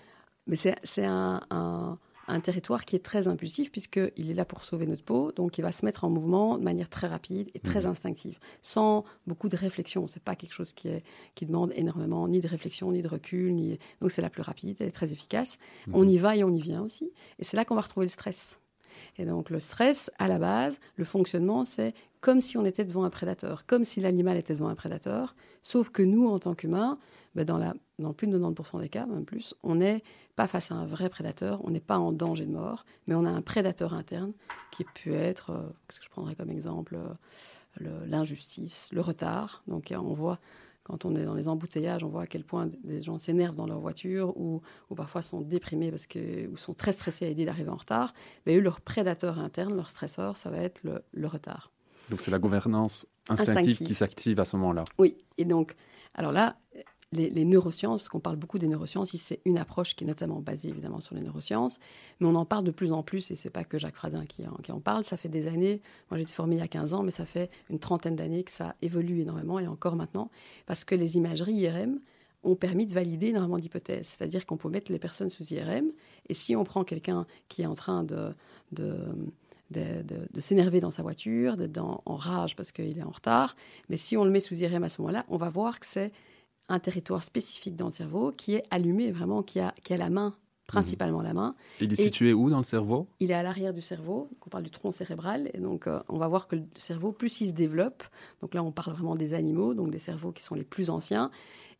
Mais 0.46 0.56
c'est 0.56 1.06
un, 1.06 1.40
un 1.50 1.98
territoire 2.38 2.84
qui 2.84 2.94
est 2.94 3.04
très 3.04 3.26
impulsif 3.26 3.72
puisqu'il 3.72 4.30
est 4.30 4.34
là 4.34 4.44
pour 4.44 4.62
sauver 4.62 4.86
notre 4.86 5.02
peau, 5.02 5.32
donc 5.32 5.58
il 5.58 5.62
va 5.62 5.72
se 5.72 5.84
mettre 5.84 6.04
en 6.04 6.10
mouvement 6.10 6.56
de 6.58 6.62
manière 6.62 6.88
très 6.88 7.08
rapide 7.08 7.50
et 7.54 7.58
très 7.58 7.80
mhm. 7.80 7.90
instinctive, 7.90 8.38
sans 8.60 9.04
beaucoup 9.26 9.48
de 9.48 9.56
réflexion. 9.56 10.06
C'est 10.06 10.22
pas 10.22 10.36
quelque 10.36 10.52
chose 10.52 10.72
qui, 10.72 10.88
est, 10.88 11.02
qui 11.34 11.46
demande 11.46 11.72
énormément 11.74 12.28
ni 12.28 12.38
de 12.38 12.46
réflexion, 12.46 12.92
ni 12.92 13.02
de 13.02 13.08
recul, 13.08 13.54
ni... 13.54 13.78
donc 14.00 14.12
c'est 14.12 14.22
la 14.22 14.30
plus 14.30 14.42
rapide, 14.42 14.76
elle 14.78 14.88
est 14.88 14.92
très 14.92 15.12
efficace. 15.12 15.58
Mhm. 15.88 15.94
On 15.96 16.08
y 16.08 16.18
va 16.18 16.36
et 16.36 16.44
on 16.44 16.52
y 16.52 16.60
vient 16.60 16.82
aussi, 16.82 17.10
et 17.38 17.44
c'est 17.44 17.56
là 17.56 17.64
qu'on 17.64 17.74
va 17.74 17.80
retrouver 17.80 18.06
le 18.06 18.10
stress. 18.10 18.60
Et 19.18 19.24
donc 19.24 19.50
le 19.50 19.60
stress, 19.60 20.10
à 20.18 20.28
la 20.28 20.38
base, 20.38 20.78
le 20.96 21.04
fonctionnement, 21.04 21.64
c'est 21.64 21.94
comme 22.20 22.40
si 22.40 22.56
on 22.58 22.64
était 22.64 22.84
devant 22.84 23.04
un 23.04 23.10
prédateur, 23.10 23.64
comme 23.66 23.84
si 23.84 24.00
l'animal 24.00 24.36
était 24.36 24.54
devant 24.54 24.68
un 24.68 24.74
prédateur, 24.74 25.34
sauf 25.62 25.88
que 25.88 26.02
nous, 26.02 26.28
en 26.28 26.38
tant 26.38 26.54
qu'humains, 26.54 26.98
ben 27.34 27.44
dans, 27.44 27.58
la, 27.58 27.74
dans 27.98 28.12
plus 28.12 28.26
de 28.26 28.38
90% 28.38 28.80
des 28.80 28.88
cas, 28.88 29.06
même 29.06 29.24
plus, 29.24 29.54
on 29.62 29.76
n'est 29.76 30.02
pas 30.36 30.46
face 30.46 30.70
à 30.72 30.74
un 30.74 30.86
vrai 30.86 31.08
prédateur, 31.08 31.60
on 31.64 31.70
n'est 31.70 31.80
pas 31.80 31.98
en 31.98 32.12
danger 32.12 32.44
de 32.44 32.52
mort, 32.52 32.84
mais 33.06 33.14
on 33.14 33.24
a 33.24 33.30
un 33.30 33.42
prédateur 33.42 33.94
interne 33.94 34.32
qui 34.72 34.84
peut 34.84 35.12
être, 35.12 35.50
euh, 35.50 35.62
ce 35.90 36.00
que 36.00 36.04
je 36.04 36.10
prendrais 36.10 36.34
comme 36.34 36.50
exemple, 36.50 36.96
euh, 36.96 38.06
l'injustice, 38.06 38.90
le, 38.92 39.00
retard. 39.00 39.62
Donc 39.68 39.92
on 39.96 40.12
voit, 40.12 40.40
quand 40.82 41.04
on 41.04 41.14
est 41.14 41.24
dans 41.24 41.34
les 41.34 41.46
embouteillages, 41.46 42.02
on 42.02 42.08
voit 42.08 42.22
à 42.22 42.26
quel 42.26 42.44
point 42.44 42.68
des 42.82 43.00
gens 43.00 43.18
s'énervent 43.18 43.56
dans 43.56 43.66
leur 43.66 43.78
voiture 43.78 44.36
ou, 44.36 44.60
ou, 44.90 44.94
parfois 44.96 45.22
sont 45.22 45.40
déprimés 45.40 45.90
parce 45.90 46.06
que, 46.06 46.48
ou 46.48 46.56
sont 46.56 46.74
très 46.74 46.92
stressés 46.92 47.26
à 47.26 47.28
l'idée 47.28 47.44
d'arriver 47.44 47.70
en 47.70 47.76
retard. 47.76 48.12
Mais 48.44 48.56
eux, 48.56 48.60
leur 48.60 48.80
prédateur 48.80 49.38
interne, 49.38 49.76
leur 49.76 49.88
stresseur, 49.88 50.36
ça 50.36 50.50
va 50.50 50.58
être 50.58 50.82
le, 50.82 51.02
le 51.12 51.26
retard. 51.28 51.70
Donc 52.10 52.20
c'est 52.20 52.32
la 52.32 52.40
gouvernance 52.40 53.06
instinctive, 53.28 53.58
instinctive. 53.58 53.86
qui 53.86 53.94
s'active 53.94 54.40
à 54.40 54.44
ce 54.44 54.56
moment-là. 54.56 54.84
Oui, 54.98 55.16
et 55.38 55.44
donc, 55.44 55.76
alors 56.14 56.32
là, 56.32 56.56
les, 57.12 57.44
neurosciences, 57.44 58.02
parce 58.02 58.08
qu'on 58.08 58.20
parle 58.20 58.36
beaucoup 58.36 58.58
des 58.58 58.68
neurosciences, 58.68 59.10
c'est 59.16 59.40
une 59.44 59.58
approche 59.58 59.96
qui 59.96 60.04
est 60.04 60.06
notamment 60.06 60.40
basée 60.40 60.68
évidemment 60.68 61.00
sur 61.00 61.16
les 61.16 61.22
neurosciences, 61.22 61.78
mais 62.20 62.28
on 62.28 62.34
en 62.36 62.44
parle 62.44 62.64
de 62.64 62.70
plus 62.70 62.92
en 62.92 63.02
plus, 63.02 63.30
et 63.30 63.34
c'est 63.34 63.50
pas 63.50 63.64
que 63.64 63.78
Jacques 63.78 63.96
Fradin 63.96 64.24
qui 64.24 64.44
en, 64.46 64.80
parle, 64.80 65.04
ça 65.04 65.16
fait 65.16 65.28
des 65.28 65.48
années, 65.48 65.80
moi 66.08 66.18
j'ai 66.18 66.22
été 66.22 66.32
formée 66.32 66.56
il 66.56 66.60
y 66.60 66.62
a 66.62 66.68
15 66.68 66.94
ans, 66.94 67.02
mais 67.02 67.10
ça 67.10 67.26
fait 67.26 67.50
une 67.68 67.80
trentaine 67.80 68.14
d'années 68.14 68.44
que 68.44 68.52
ça 68.52 68.76
évolue 68.80 69.20
énormément, 69.20 69.58
et 69.58 69.66
encore 69.66 69.96
maintenant, 69.96 70.30
parce 70.66 70.84
que 70.84 70.94
les 70.94 71.16
imageries 71.16 71.54
IRM 71.54 71.98
ont 72.42 72.54
permis 72.54 72.86
de 72.86 72.92
valider 72.92 73.28
énormément 73.28 73.58
d'hypothèses, 73.58 74.06
c'est-à-dire 74.06 74.46
qu'on 74.46 74.56
peut 74.56 74.70
mettre 74.70 74.92
les 74.92 75.00
personnes 75.00 75.30
sous 75.30 75.52
IRM, 75.52 75.90
et 76.28 76.34
si 76.34 76.54
on 76.54 76.62
prend 76.62 76.84
quelqu'un 76.84 77.26
qui 77.48 77.62
est 77.62 77.66
en 77.66 77.74
train 77.74 78.04
de, 78.04 78.32
de 78.72 78.96
de, 79.70 80.40
s'énerver 80.40 80.80
dans 80.80 80.90
sa 80.90 81.02
voiture, 81.02 81.56
d'être 81.56 81.78
en 81.78 82.16
rage 82.16 82.56
parce 82.56 82.72
qu'il 82.72 82.98
est 82.98 83.02
en 83.04 83.10
retard. 83.10 83.54
Mais 83.88 83.96
si 83.96 84.16
on 84.16 84.24
le 84.24 84.30
met 84.30 84.40
sous 84.40 84.60
IRM 84.60 84.82
à 84.82 84.88
ce 84.88 85.00
moment-là, 85.00 85.24
on 85.28 85.36
va 85.36 85.48
voir 85.48 85.78
que 85.78 85.86
c'est 85.86 86.10
un 86.70 86.78
territoire 86.78 87.22
spécifique 87.22 87.76
dans 87.76 87.86
le 87.86 87.90
cerveau 87.92 88.32
qui 88.34 88.54
est 88.54 88.64
allumé 88.70 89.10
vraiment, 89.10 89.42
qui 89.42 89.60
a, 89.60 89.74
qui 89.82 89.92
a 89.92 89.96
la 89.96 90.08
main, 90.08 90.34
principalement 90.66 91.20
la 91.20 91.34
main. 91.34 91.56
Il 91.80 91.92
est 91.92 91.96
situé 91.96 92.32
où 92.32 92.48
dans 92.48 92.58
le 92.58 92.64
cerveau? 92.64 93.08
Il 93.18 93.32
est 93.32 93.34
à 93.34 93.42
l'arrière 93.42 93.74
du 93.74 93.82
cerveau, 93.82 94.28
donc 94.30 94.46
on 94.46 94.50
parle 94.50 94.62
du 94.62 94.70
tronc 94.70 94.92
cérébral, 94.92 95.50
et 95.52 95.58
donc 95.58 95.86
euh, 95.86 96.00
on 96.08 96.16
va 96.16 96.28
voir 96.28 96.46
que 96.46 96.56
le 96.56 96.62
cerveau, 96.76 97.10
plus 97.10 97.40
il 97.40 97.48
se 97.48 97.52
développe, 97.52 98.04
donc 98.40 98.54
là 98.54 98.62
on 98.62 98.70
parle 98.70 98.94
vraiment 98.94 99.16
des 99.16 99.34
animaux, 99.34 99.74
donc 99.74 99.90
des 99.90 99.98
cerveaux 99.98 100.30
qui 100.30 100.42
sont 100.44 100.54
les 100.54 100.64
plus 100.64 100.88
anciens, 100.88 101.30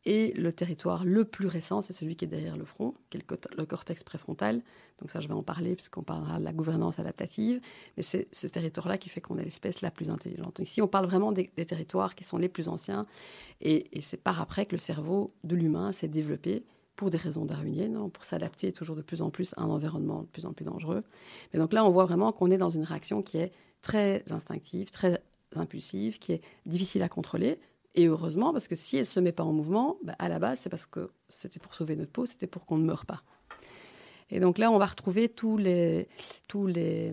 et 0.06 0.32
le 0.32 0.52
territoire 0.52 1.04
le 1.04 1.24
plus 1.24 1.46
récent, 1.46 1.82
c'est 1.82 1.92
celui 1.92 2.16
qui 2.16 2.24
est 2.24 2.28
derrière 2.28 2.56
le 2.56 2.64
front, 2.64 2.94
qui 3.10 3.18
est 3.18 3.24
le, 3.56 3.66
cortex 3.66 4.02
préfrontal. 4.02 4.62
Donc 4.98 5.10
ça, 5.10 5.20
je 5.20 5.28
vais 5.28 5.34
en 5.34 5.42
parler 5.42 5.76
puisqu'on 5.76 6.02
parlera 6.02 6.38
de 6.38 6.44
la 6.44 6.52
gouvernance 6.52 6.98
adaptative. 6.98 7.60
Mais 7.96 8.02
c'est 8.02 8.26
ce 8.32 8.46
territoire-là 8.46 8.96
qui 8.96 9.10
fait 9.10 9.20
qu'on 9.20 9.36
est 9.36 9.44
l'espèce 9.44 9.82
la 9.82 9.90
plus 9.90 10.08
intelligente. 10.08 10.58
ici, 10.60 10.80
on 10.80 10.88
parle 10.88 11.04
vraiment 11.04 11.32
des, 11.32 11.48
territoires 11.48 12.14
qui 12.14 12.24
sont 12.24 12.38
les 12.38 12.48
plus 12.48 12.68
anciens. 12.68 13.06
Et, 13.60 13.90
c'est 14.00 14.22
par 14.22 14.40
après 14.40 14.64
que 14.64 14.72
le 14.72 14.80
cerveau 14.80 15.34
de 15.44 15.54
l'humain 15.54 15.92
s'est 15.92 16.08
développé 16.08 16.64
pour 16.96 17.10
des 17.10 17.18
raisons 17.18 17.44
darwiniennes, 17.44 17.96
hein, 17.96 18.08
pour 18.08 18.24
s'adapter 18.24 18.72
toujours 18.72 18.96
de 18.96 19.02
plus 19.02 19.20
en 19.20 19.30
plus 19.30 19.52
à 19.56 19.62
un 19.62 19.68
environnement 19.68 20.22
de 20.22 20.28
plus 20.28 20.46
en 20.46 20.52
plus 20.52 20.64
dangereux. 20.64 21.02
Mais 21.52 21.58
donc 21.58 21.72
là, 21.74 21.84
on 21.84 21.90
voit 21.90 22.04
vraiment 22.04 22.32
qu'on 22.32 22.50
est 22.50 22.58
dans 22.58 22.70
une 22.70 22.84
réaction 22.84 23.22
qui 23.22 23.38
est 23.38 23.52
très 23.82 24.24
instinctive, 24.30 24.90
très 24.90 25.22
impulsive, 25.56 26.18
qui 26.18 26.32
est 26.32 26.42
difficile 26.66 27.02
à 27.02 27.08
contrôler, 27.08 27.58
et 27.94 28.06
heureusement, 28.06 28.52
parce 28.52 28.68
que 28.68 28.76
si 28.76 28.96
elle 28.96 29.02
ne 29.02 29.04
se 29.04 29.20
met 29.20 29.32
pas 29.32 29.44
en 29.44 29.52
mouvement, 29.52 29.98
bah, 30.04 30.14
à 30.18 30.28
la 30.28 30.38
base, 30.38 30.60
c'est 30.62 30.70
parce 30.70 30.86
que 30.86 31.10
c'était 31.28 31.58
pour 31.58 31.74
sauver 31.74 31.96
notre 31.96 32.12
peau, 32.12 32.26
c'était 32.26 32.46
pour 32.46 32.64
qu'on 32.64 32.78
ne 32.78 32.84
meure 32.84 33.04
pas. 33.04 33.22
Et 34.30 34.38
donc 34.38 34.58
là, 34.58 34.70
on 34.70 34.78
va 34.78 34.86
retrouver 34.86 35.28
tous 35.28 35.56
les, 35.56 36.06
tous 36.46 36.66
les, 36.66 37.12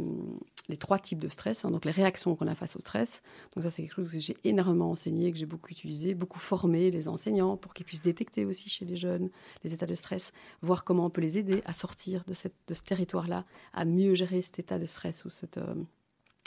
les 0.69 0.77
trois 0.77 0.99
types 0.99 1.19
de 1.19 1.29
stress, 1.29 1.65
hein. 1.65 1.71
donc 1.71 1.83
les 1.85 1.91
réactions 1.91 2.35
qu'on 2.35 2.45
a 2.45 2.53
face 2.53 2.75
au 2.75 2.79
stress. 2.79 3.21
Donc 3.55 3.63
ça, 3.63 3.71
c'est 3.71 3.81
quelque 3.81 3.95
chose 3.95 4.11
que 4.11 4.19
j'ai 4.19 4.37
énormément 4.43 4.91
enseigné, 4.91 5.31
que 5.31 5.37
j'ai 5.37 5.47
beaucoup 5.47 5.69
utilisé, 5.69 6.13
beaucoup 6.13 6.39
formé 6.39 6.91
les 6.91 7.07
enseignants 7.07 7.57
pour 7.57 7.73
qu'ils 7.73 7.85
puissent 7.85 8.03
détecter 8.03 8.45
aussi 8.45 8.69
chez 8.69 8.85
les 8.85 8.97
jeunes 8.97 9.29
les 9.63 9.73
états 9.73 9.87
de 9.87 9.95
stress, 9.95 10.31
voir 10.61 10.83
comment 10.83 11.05
on 11.05 11.09
peut 11.09 11.21
les 11.21 11.39
aider 11.39 11.63
à 11.65 11.73
sortir 11.73 12.23
de, 12.27 12.33
cette, 12.33 12.55
de 12.67 12.75
ce 12.75 12.83
territoire-là, 12.83 13.45
à 13.73 13.83
mieux 13.85 14.13
gérer 14.13 14.41
cet 14.43 14.59
état 14.59 14.77
de 14.77 14.85
stress 14.85 15.25
ou 15.25 15.29
euh, 15.57 15.75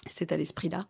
cet 0.06 0.22
état 0.22 0.36
d'esprit-là. 0.36 0.86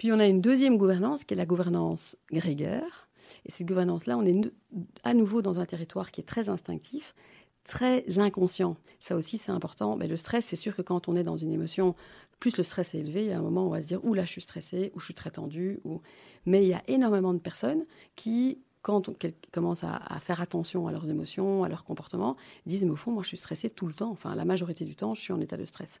Puis 0.00 0.10
on 0.12 0.18
a 0.18 0.26
une 0.26 0.40
deuxième 0.40 0.78
gouvernance 0.78 1.24
qui 1.24 1.34
est 1.34 1.36
la 1.36 1.44
gouvernance 1.44 2.16
grégaire. 2.32 3.10
Et 3.44 3.50
cette 3.50 3.68
gouvernance-là, 3.68 4.16
on 4.16 4.24
est 4.24 4.50
à 5.04 5.12
nouveau 5.12 5.42
dans 5.42 5.60
un 5.60 5.66
territoire 5.66 6.10
qui 6.10 6.22
est 6.22 6.24
très 6.24 6.48
instinctif, 6.48 7.14
très 7.64 8.18
inconscient. 8.18 8.78
Ça 8.98 9.14
aussi, 9.14 9.36
c'est 9.36 9.52
important. 9.52 9.96
Mais 9.96 10.08
le 10.08 10.16
stress, 10.16 10.46
c'est 10.46 10.56
sûr 10.56 10.74
que 10.74 10.80
quand 10.80 11.08
on 11.08 11.16
est 11.16 11.22
dans 11.22 11.36
une 11.36 11.52
émotion, 11.52 11.94
plus 12.38 12.56
le 12.56 12.64
stress 12.64 12.94
est 12.94 13.00
élevé, 13.00 13.24
il 13.24 13.28
y 13.28 13.32
a 13.32 13.38
un 13.38 13.42
moment 13.42 13.64
où 13.64 13.66
on 13.66 13.72
va 13.72 13.82
se 13.82 13.88
dire, 13.88 14.02
ou 14.02 14.14
là, 14.14 14.24
je 14.24 14.30
suis 14.30 14.40
stressé, 14.40 14.90
ou 14.94 15.00
je 15.00 15.04
suis 15.04 15.12
très 15.12 15.32
tendu. 15.32 15.80
Ou... 15.84 16.00
Mais 16.46 16.62
il 16.62 16.68
y 16.68 16.72
a 16.72 16.82
énormément 16.88 17.34
de 17.34 17.38
personnes 17.38 17.84
qui 18.16 18.62
quand 18.82 19.08
on 19.08 19.16
commence 19.52 19.84
à, 19.84 20.00
faire 20.20 20.40
attention 20.40 20.86
à 20.86 20.92
leurs 20.92 21.08
émotions, 21.08 21.64
à 21.64 21.68
leur 21.68 21.84
comportement, 21.84 22.36
disent 22.66 22.84
mais 22.84 22.90
au 22.90 22.96
fond 22.96 23.12
moi 23.12 23.22
je 23.22 23.28
suis 23.28 23.36
stressée 23.36 23.70
tout 23.70 23.86
le 23.86 23.92
temps. 23.92 24.10
Enfin 24.10 24.34
la 24.34 24.44
majorité 24.44 24.84
du 24.84 24.94
temps 24.94 25.14
je 25.14 25.20
suis 25.20 25.32
en 25.32 25.40
état 25.40 25.56
de 25.56 25.64
stress. 25.64 26.00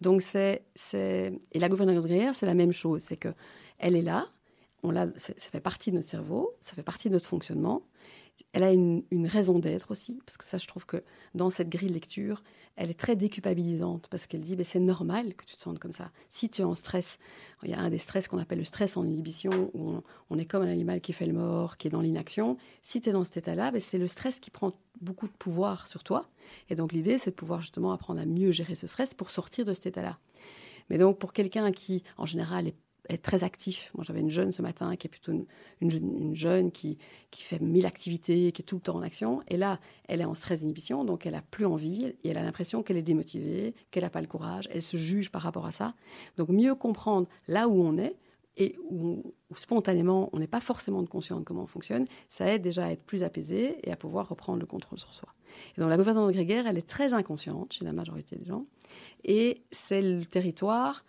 Donc 0.00 0.22
c'est 0.22 0.62
et 0.92 1.58
la 1.58 1.68
gouvernance 1.68 2.04
grégaire 2.04 2.34
c'est 2.34 2.46
la 2.46 2.54
même 2.54 2.72
chose, 2.72 3.02
c'est 3.02 3.16
que 3.16 3.32
elle 3.78 3.96
est 3.96 4.02
là, 4.02 4.26
on 4.82 4.90
l'a, 4.90 5.06
ça 5.16 5.32
fait 5.36 5.60
partie 5.60 5.90
de 5.90 5.96
notre 5.96 6.08
cerveau, 6.08 6.54
ça 6.60 6.74
fait 6.74 6.82
partie 6.82 7.08
de 7.08 7.14
notre 7.14 7.28
fonctionnement. 7.28 7.82
Elle 8.52 8.62
a 8.62 8.72
une, 8.72 9.04
raison 9.26 9.58
d'être 9.58 9.90
aussi, 9.90 10.20
parce 10.24 10.36
que 10.36 10.44
ça, 10.44 10.58
je 10.58 10.66
trouve 10.66 10.86
que 10.86 11.02
dans 11.34 11.50
cette 11.50 11.68
grille 11.68 11.88
de 11.88 11.94
lecture, 11.94 12.42
elle 12.76 12.90
est 12.90 12.98
très 12.98 13.16
déculpabilisante, 13.16 14.08
parce 14.08 14.26
qu'elle 14.26 14.40
dit, 14.40 14.56
ben, 14.56 14.64
c'est 14.64 14.78
normal 14.78 15.34
que 15.34 15.44
tu 15.44 15.56
te 15.56 15.62
sentes 15.62 15.78
comme 15.78 15.92
ça. 15.92 16.10
Si 16.28 16.48
tu 16.48 16.62
es 16.62 16.64
en 16.64 16.74
stress, 16.74 17.18
il 17.62 17.70
y 17.70 17.74
a 17.74 17.80
un 17.80 17.90
des 17.90 17.98
stress 17.98 18.28
qu'on 18.28 18.38
appelle 18.38 18.58
le 18.58 18.64
stress 18.64 18.96
en 18.96 19.04
inhibition, 19.04 19.70
où 19.74 20.00
on, 20.30 20.38
est 20.38 20.44
comme 20.44 20.62
un 20.62 20.70
animal 20.70 21.00
qui 21.00 21.12
fait 21.12 21.26
le 21.26 21.32
mort, 21.32 21.76
qui 21.76 21.88
est 21.88 21.90
dans 21.90 22.00
l'inaction. 22.00 22.56
Si 22.82 23.00
tu 23.00 23.10
es 23.10 23.12
dans 23.12 23.24
cet 23.24 23.38
état-là, 23.38 23.70
ben, 23.70 23.80
c'est 23.80 23.98
le 23.98 24.06
stress 24.06 24.40
qui 24.40 24.50
prend 24.50 24.72
beaucoup 25.00 25.26
de 25.26 25.32
pouvoir 25.32 25.86
sur 25.86 26.02
toi. 26.02 26.28
Et 26.70 26.74
donc 26.74 26.92
l'idée, 26.92 27.18
c'est 27.18 27.30
de 27.30 27.36
pouvoir 27.36 27.60
justement 27.60 27.92
apprendre 27.92 28.20
à 28.20 28.26
mieux 28.26 28.52
gérer 28.52 28.74
ce 28.74 28.86
stress 28.86 29.14
pour 29.14 29.30
sortir 29.30 29.64
de 29.64 29.72
cet 29.72 29.86
état-là. 29.86 30.18
Mais 30.90 30.98
donc 30.98 31.18
pour 31.18 31.32
quelqu'un 31.32 31.70
qui, 31.70 32.02
en 32.16 32.26
général, 32.26 32.66
est 32.66 32.76
est 33.08 33.22
très 33.22 33.44
actif. 33.44 33.90
Moi, 33.94 34.04
j'avais 34.04 34.20
une 34.20 34.30
jeune 34.30 34.52
ce 34.52 34.62
matin 34.62 34.96
qui 34.96 35.06
est 35.06 35.10
plutôt 35.10 35.32
une, 35.80 36.34
jeune, 36.34 36.70
qui, 36.70 36.98
qui, 37.30 37.42
fait 37.42 37.60
mille 37.60 37.86
activités, 37.86 38.52
qui 38.52 38.62
est 38.62 38.64
tout 38.64 38.76
le 38.76 38.82
temps 38.82 38.96
en 38.96 39.02
action. 39.02 39.42
Et 39.48 39.56
là, 39.56 39.80
elle 40.08 40.20
est 40.20 40.26
en 40.26 40.34
stress 40.34 40.60
d'inhibition, 40.60 41.04
donc 41.04 41.26
elle 41.26 41.34
a 41.34 41.42
plus 41.42 41.66
envie 41.66 42.14
et 42.22 42.28
elle 42.28 42.38
a 42.38 42.42
l'impression 42.42 42.82
qu'elle 42.82 42.96
est 42.96 43.02
démotivée, 43.02 43.74
qu'elle 43.90 44.02
n'a 44.04 44.10
pas 44.10 44.20
le 44.20 44.26
courage. 44.26 44.68
Elle 44.72 44.82
se 44.82 44.96
juge 44.96 45.30
par 45.30 45.42
rapport 45.42 45.66
à 45.66 45.72
ça. 45.72 45.94
Donc, 46.36 46.48
mieux 46.48 46.74
comprendre 46.74 47.28
là 47.46 47.68
où 47.68 47.82
on 47.82 47.96
est 47.98 48.16
et 48.58 48.76
où, 48.90 49.34
spontanément 49.54 50.28
on 50.32 50.38
n'est 50.38 50.48
pas 50.48 50.60
forcément 50.60 51.04
conscient 51.06 51.38
de 51.38 51.44
comment 51.44 51.62
on 51.62 51.66
fonctionne, 51.66 52.06
ça 52.28 52.52
aide 52.52 52.60
déjà 52.60 52.86
à 52.86 52.90
être 52.90 53.04
plus 53.04 53.22
apaisé 53.22 53.78
et 53.84 53.92
à 53.92 53.96
pouvoir 53.96 54.28
reprendre 54.28 54.58
le 54.58 54.66
contrôle 54.66 54.98
sur 54.98 55.14
soi. 55.14 55.28
Et 55.76 55.80
donc 55.80 55.88
la 55.88 55.96
gouvernance 55.96 56.30
grégaire, 56.32 56.66
elle 56.66 56.76
est 56.76 56.86
très 56.86 57.12
inconsciente 57.12 57.72
chez 57.72 57.84
la 57.84 57.92
majorité 57.92 58.36
des 58.36 58.44
gens. 58.44 58.66
Et 59.24 59.62
c'est 59.70 60.02
le 60.02 60.26
territoire 60.26 61.04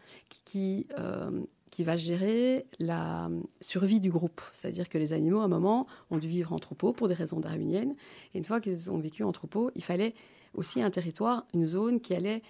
qui, 0.46 0.88
euh, 0.98 1.42
qui 1.80 1.86
va 1.86 1.96
gérer 1.96 2.66
la 2.80 3.30
survie 3.62 4.02
du 4.02 4.12
groupe. 4.12 4.42
C'est-à-dire 4.52 4.90
que 4.90 4.98
les 4.98 5.14
animaux, 5.14 5.40
à 5.40 5.46
un 5.46 5.48
moment, 5.48 5.88
ont 6.12 6.18
dû 6.18 6.28
vivre 6.28 6.52
en 6.52 6.60
troupeau 6.60 6.92
pour 6.92 7.08
des 7.08 7.14
raisons 7.14 7.40
darwiniennes. 7.40 7.96
Et 8.34 8.38
une 8.38 8.44
fois 8.44 8.60
qu'ils 8.60 8.92
ont 8.92 8.98
vécu 8.98 9.24
en 9.24 9.32
troupeau, 9.32 9.72
il 9.76 9.84
fallait 9.86 10.14
aussi 10.54 10.82
un 10.82 10.90
territoire, 10.90 11.46
une 11.54 11.66
zone 11.66 12.02
qui 12.02 12.14
allait, 12.14 12.42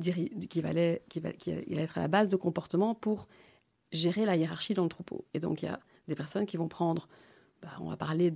qui 0.00 0.10
allait, 0.64 1.00
être 1.70 1.96
à 1.96 2.00
la 2.00 2.08
base 2.08 2.28
de 2.28 2.34
comportement 2.34 2.96
pour 2.96 3.28
gérer 3.92 4.24
la 4.24 4.34
hiérarchie 4.34 4.74
dans 4.74 4.82
le 4.82 4.88
troupeau. 4.88 5.24
Et 5.32 5.38
donc, 5.38 5.62
il 5.62 5.66
y 5.66 5.68
a 5.68 5.78
des 6.08 6.16
personnes 6.16 6.44
qui 6.44 6.56
vont 6.56 6.66
prendre, 6.66 7.06
bah, 7.62 7.68
on 7.78 7.88
va 7.88 7.96
parler 7.96 8.32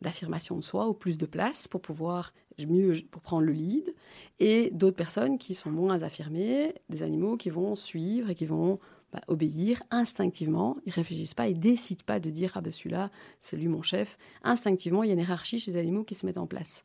d'affirmation 0.00 0.54
de, 0.54 0.60
de 0.60 0.64
soi 0.64 0.86
ou 0.86 0.94
plus 0.94 1.18
de 1.18 1.26
place 1.26 1.66
pour 1.66 1.82
pouvoir 1.82 2.32
mieux 2.68 3.02
pour 3.10 3.20
prendre 3.20 3.44
le 3.44 3.52
lead, 3.52 3.92
et 4.38 4.70
d'autres 4.70 4.96
personnes 4.96 5.38
qui 5.38 5.56
sont 5.56 5.70
moins 5.70 6.02
affirmées, 6.02 6.72
des 6.88 7.02
animaux 7.02 7.36
qui 7.36 7.50
vont 7.50 7.74
suivre 7.74 8.30
et 8.30 8.36
qui 8.36 8.46
vont 8.46 8.78
bah, 9.12 9.20
obéir 9.28 9.82
instinctivement. 9.90 10.76
Ils 10.86 10.92
réfléchissent 10.92 11.34
pas, 11.34 11.48
ils 11.48 11.60
décident 11.60 12.02
pas 12.06 12.18
de 12.18 12.30
dire 12.30 12.52
ah 12.54 12.60
ben 12.60 12.72
celui-là, 12.72 13.10
c'est 13.40 13.56
lui 13.56 13.68
mon 13.68 13.82
chef. 13.82 14.16
Instinctivement, 14.42 15.02
il 15.02 15.08
y 15.08 15.10
a 15.10 15.14
une 15.14 15.20
hiérarchie 15.20 15.58
chez 15.58 15.72
les 15.72 15.76
animaux 15.76 16.04
qui 16.04 16.14
se 16.14 16.24
met 16.24 16.38
en 16.38 16.46
place. 16.46 16.84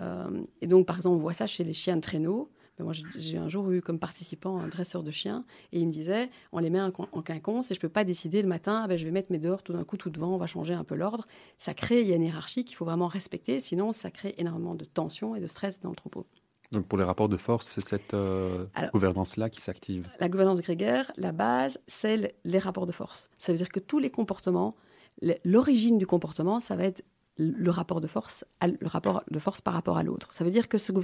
Euh, 0.00 0.42
et 0.60 0.66
donc, 0.66 0.86
par 0.86 0.96
exemple, 0.96 1.16
on 1.16 1.20
voit 1.20 1.32
ça 1.32 1.46
chez 1.46 1.64
les 1.64 1.74
chiens 1.74 1.96
de 1.96 2.00
traîneau. 2.00 2.50
Ben, 2.78 2.84
moi, 2.84 2.92
j'ai 3.16 3.36
un 3.36 3.48
jour 3.48 3.70
eu 3.70 3.82
comme 3.82 3.98
participant 3.98 4.58
un 4.58 4.68
dresseur 4.68 5.02
de 5.02 5.10
chiens 5.10 5.44
et 5.72 5.80
il 5.80 5.86
me 5.86 5.92
disait 5.92 6.30
on 6.52 6.60
les 6.60 6.70
met 6.70 6.80
en, 6.80 6.92
quinconce 7.22 7.70
et 7.70 7.74
je 7.74 7.80
peux 7.80 7.88
pas 7.88 8.04
décider 8.04 8.40
le 8.40 8.46
matin 8.46 8.82
ah 8.84 8.86
ben, 8.86 8.96
je 8.96 9.04
vais 9.04 9.10
mettre 9.10 9.32
mes 9.32 9.40
dehors 9.40 9.64
tout 9.64 9.72
d'un 9.72 9.82
coup 9.82 9.96
tout 9.96 10.10
devant 10.10 10.32
on 10.32 10.38
va 10.38 10.46
changer 10.46 10.74
un 10.74 10.84
peu 10.84 10.94
l'ordre 10.94 11.26
ça 11.56 11.74
crée 11.74 12.02
il 12.02 12.06
y 12.06 12.12
a 12.12 12.16
une 12.16 12.22
hiérarchie 12.22 12.64
qu'il 12.64 12.76
faut 12.76 12.84
vraiment 12.84 13.08
respecter 13.08 13.58
sinon 13.58 13.90
ça 13.90 14.12
crée 14.12 14.36
énormément 14.38 14.76
de 14.76 14.84
tension 14.84 15.34
et 15.34 15.40
de 15.40 15.48
stress 15.48 15.80
dans 15.80 15.90
le 15.90 15.96
troupeau 15.96 16.24
donc 16.72 16.86
pour 16.86 16.98
les 16.98 17.04
rapports 17.04 17.28
de 17.28 17.36
force, 17.36 17.66
c'est 17.66 17.80
cette 17.80 18.14
euh, 18.14 18.66
gouvernance-là 18.92 19.48
qui 19.48 19.60
s'active 19.60 20.08
La 20.20 20.28
gouvernance 20.28 20.60
grégaire, 20.60 21.10
la 21.16 21.32
base, 21.32 21.78
c'est 21.86 22.36
les 22.44 22.58
rapports 22.58 22.86
de 22.86 22.92
force. 22.92 23.30
Ça 23.38 23.52
veut 23.52 23.58
dire 23.58 23.70
que 23.70 23.80
tous 23.80 23.98
les 23.98 24.10
comportements, 24.10 24.74
l'origine 25.44 25.98
du 25.98 26.06
comportement, 26.06 26.60
ça 26.60 26.76
va 26.76 26.84
être 26.84 27.02
le 27.38 27.70
rapport 27.70 28.00
de 28.00 28.08
force, 28.08 28.44
le 28.62 28.86
rapport 28.86 29.22
de 29.30 29.38
force 29.38 29.60
par 29.60 29.72
rapport 29.72 29.96
à 29.96 30.02
l'autre. 30.02 30.32
Ça 30.32 30.44
veut 30.44 30.50
dire 30.50 30.68
que 30.68 30.76
cette 30.76 30.94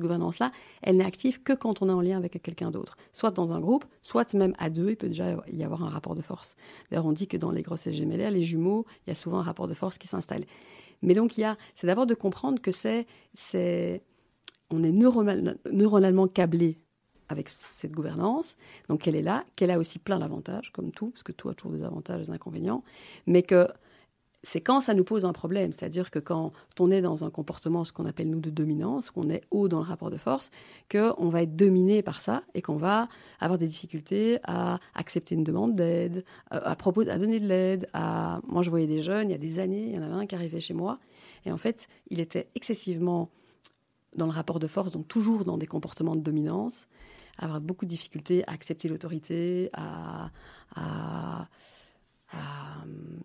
gouvernance-là, 0.00 0.50
elle 0.82 0.96
n'est 0.96 1.04
active 1.04 1.42
que 1.42 1.52
quand 1.52 1.82
on 1.82 1.88
est 1.88 1.92
en 1.92 2.00
lien 2.00 2.18
avec 2.18 2.42
quelqu'un 2.42 2.72
d'autre. 2.72 2.96
Soit 3.12 3.30
dans 3.30 3.52
un 3.52 3.60
groupe, 3.60 3.84
soit 4.02 4.34
même 4.34 4.54
à 4.58 4.70
deux, 4.70 4.90
il 4.90 4.96
peut 4.96 5.06
déjà 5.06 5.36
y 5.50 5.62
avoir 5.62 5.84
un 5.84 5.88
rapport 5.88 6.16
de 6.16 6.20
force. 6.20 6.56
D'ailleurs, 6.90 7.06
on 7.06 7.12
dit 7.12 7.28
que 7.28 7.36
dans 7.36 7.52
les 7.52 7.62
grossesses 7.62 7.94
gémellaires, 7.94 8.32
les 8.32 8.42
jumeaux, 8.42 8.86
il 9.06 9.10
y 9.10 9.12
a 9.12 9.14
souvent 9.14 9.38
un 9.38 9.42
rapport 9.42 9.68
de 9.68 9.74
force 9.74 9.98
qui 9.98 10.08
s'installe. 10.08 10.44
Mais 11.00 11.14
donc, 11.14 11.38
il 11.38 11.42
y 11.42 11.44
a, 11.44 11.56
c'est 11.76 11.86
d'abord 11.86 12.06
de 12.06 12.14
comprendre 12.14 12.60
que 12.60 12.72
c'est, 12.72 13.06
c'est, 13.32 14.02
on 14.70 14.82
est 14.82 14.92
neuronalement 14.92 16.28
câblé 16.28 16.78
avec 17.28 17.48
cette 17.48 17.92
gouvernance, 17.92 18.56
donc 18.88 19.06
elle 19.06 19.16
est 19.16 19.22
là, 19.22 19.44
qu'elle 19.54 19.70
a 19.70 19.78
aussi 19.78 19.98
plein 19.98 20.18
d'avantages, 20.18 20.72
comme 20.72 20.92
tout, 20.92 21.10
parce 21.10 21.22
que 21.22 21.32
tout 21.32 21.48
a 21.48 21.54
toujours 21.54 21.76
des 21.76 21.84
avantages 21.84 22.22
et 22.22 22.24
des 22.24 22.30
inconvénients, 22.30 22.82
mais 23.26 23.42
que 23.42 23.66
c'est 24.44 24.60
quand 24.60 24.80
ça 24.80 24.94
nous 24.94 25.04
pose 25.04 25.24
un 25.24 25.32
problème, 25.32 25.72
c'est-à-dire 25.72 26.10
que 26.10 26.18
quand 26.18 26.52
on 26.78 26.90
est 26.90 27.00
dans 27.00 27.24
un 27.24 27.30
comportement, 27.30 27.84
ce 27.84 27.92
qu'on 27.92 28.06
appelle 28.06 28.30
nous 28.30 28.40
de 28.40 28.50
dominance, 28.50 29.10
qu'on 29.10 29.30
est 29.30 29.42
haut 29.50 29.68
dans 29.68 29.78
le 29.78 29.84
rapport 29.84 30.10
de 30.10 30.16
force, 30.16 30.50
qu'on 30.90 31.28
va 31.28 31.42
être 31.42 31.56
dominé 31.56 32.02
par 32.02 32.20
ça 32.20 32.44
et 32.54 32.62
qu'on 32.62 32.76
va 32.76 33.08
avoir 33.40 33.58
des 33.58 33.66
difficultés 33.66 34.38
à 34.44 34.78
accepter 34.94 35.34
une 35.34 35.42
demande 35.42 35.74
d'aide, 35.74 36.24
euh, 36.54 36.60
à, 36.62 36.76
proposer, 36.76 37.10
à 37.10 37.18
donner 37.18 37.40
de 37.40 37.46
l'aide. 37.48 37.88
À... 37.92 38.40
Moi, 38.46 38.62
je 38.62 38.70
voyais 38.70 38.86
des 38.86 39.00
jeunes, 39.00 39.28
il 39.28 39.32
y 39.32 39.34
a 39.34 39.38
des 39.38 39.58
années, 39.58 39.88
il 39.88 39.94
y 39.96 39.98
en 39.98 40.02
avait 40.02 40.14
un 40.14 40.26
qui 40.26 40.36
arrivait 40.36 40.60
chez 40.60 40.74
moi, 40.74 41.00
et 41.44 41.50
en 41.50 41.56
fait, 41.56 41.88
il 42.08 42.20
était 42.20 42.48
excessivement 42.54 43.30
dans 44.16 44.26
le 44.26 44.32
rapport 44.32 44.58
de 44.58 44.66
force, 44.66 44.92
donc 44.92 45.08
toujours 45.08 45.44
dans 45.44 45.58
des 45.58 45.66
comportements 45.66 46.16
de 46.16 46.20
dominance, 46.20 46.88
avoir 47.38 47.60
beaucoup 47.60 47.84
de 47.84 47.90
difficultés 47.90 48.44
à 48.46 48.52
accepter 48.52 48.88
l'autorité, 48.88 49.70
à, 49.72 50.30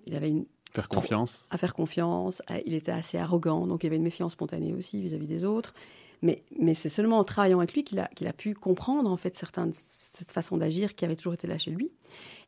il 0.06 0.16
avait 0.16 0.30
une 0.30 0.46
faire 0.72 0.88
confiance, 0.88 1.48
à 1.52 1.58
faire 1.58 1.74
confiance. 1.74 2.42
il 2.66 2.74
était 2.74 2.92
assez 2.92 3.18
arrogant, 3.18 3.68
donc 3.68 3.84
il 3.84 3.88
y 3.88 3.90
avait 3.90 3.98
une 3.98 4.04
méfiance 4.04 4.34
spontanée 4.34 4.74
aussi 4.74 5.02
vis-à-vis 5.02 5.28
des 5.28 5.46
autres. 5.46 5.74
Mais, 6.22 6.42
mais 6.58 6.74
c'est 6.74 6.90
seulement 6.90 7.18
en 7.18 7.26
travaillant 7.26 7.60
avec 7.60 7.74
lui 7.74 7.84
qu'il 7.84 8.00
a, 8.00 8.08
qu'il 8.08 8.28
a 8.28 8.34
pu 8.34 8.54
comprendre 8.54 9.12
en 9.12 9.18
fait 9.18 9.36
certains, 9.36 9.70
cette 9.74 10.32
façon 10.32 10.56
d'agir 10.56 10.96
qui 10.96 11.04
avait 11.04 11.18
toujours 11.18 11.34
été 11.34 11.48
là 11.48 11.58
chez 11.58 11.72
lui. 11.72 11.92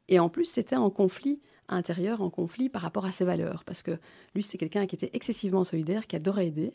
Et 0.08 0.18
en 0.18 0.30
plus, 0.30 0.46
c'était 0.46 0.78
en 0.78 0.90
conflit 0.90 1.42
intérieur, 1.68 2.22
en 2.22 2.30
conflit 2.30 2.70
par 2.70 2.82
rapport 2.82 3.06
à 3.06 3.12
ses 3.12 3.26
valeurs, 3.26 3.64
parce 3.66 3.82
que 3.82 4.00
lui, 4.34 4.44
c'était 4.44 4.58
quelqu'un 4.58 4.86
qui 4.86 4.96
était 4.96 5.10
excessivement 5.14 5.64
solidaire, 5.64 6.08
qui 6.08 6.16
adorait 6.16 6.48
aider, 6.48 6.74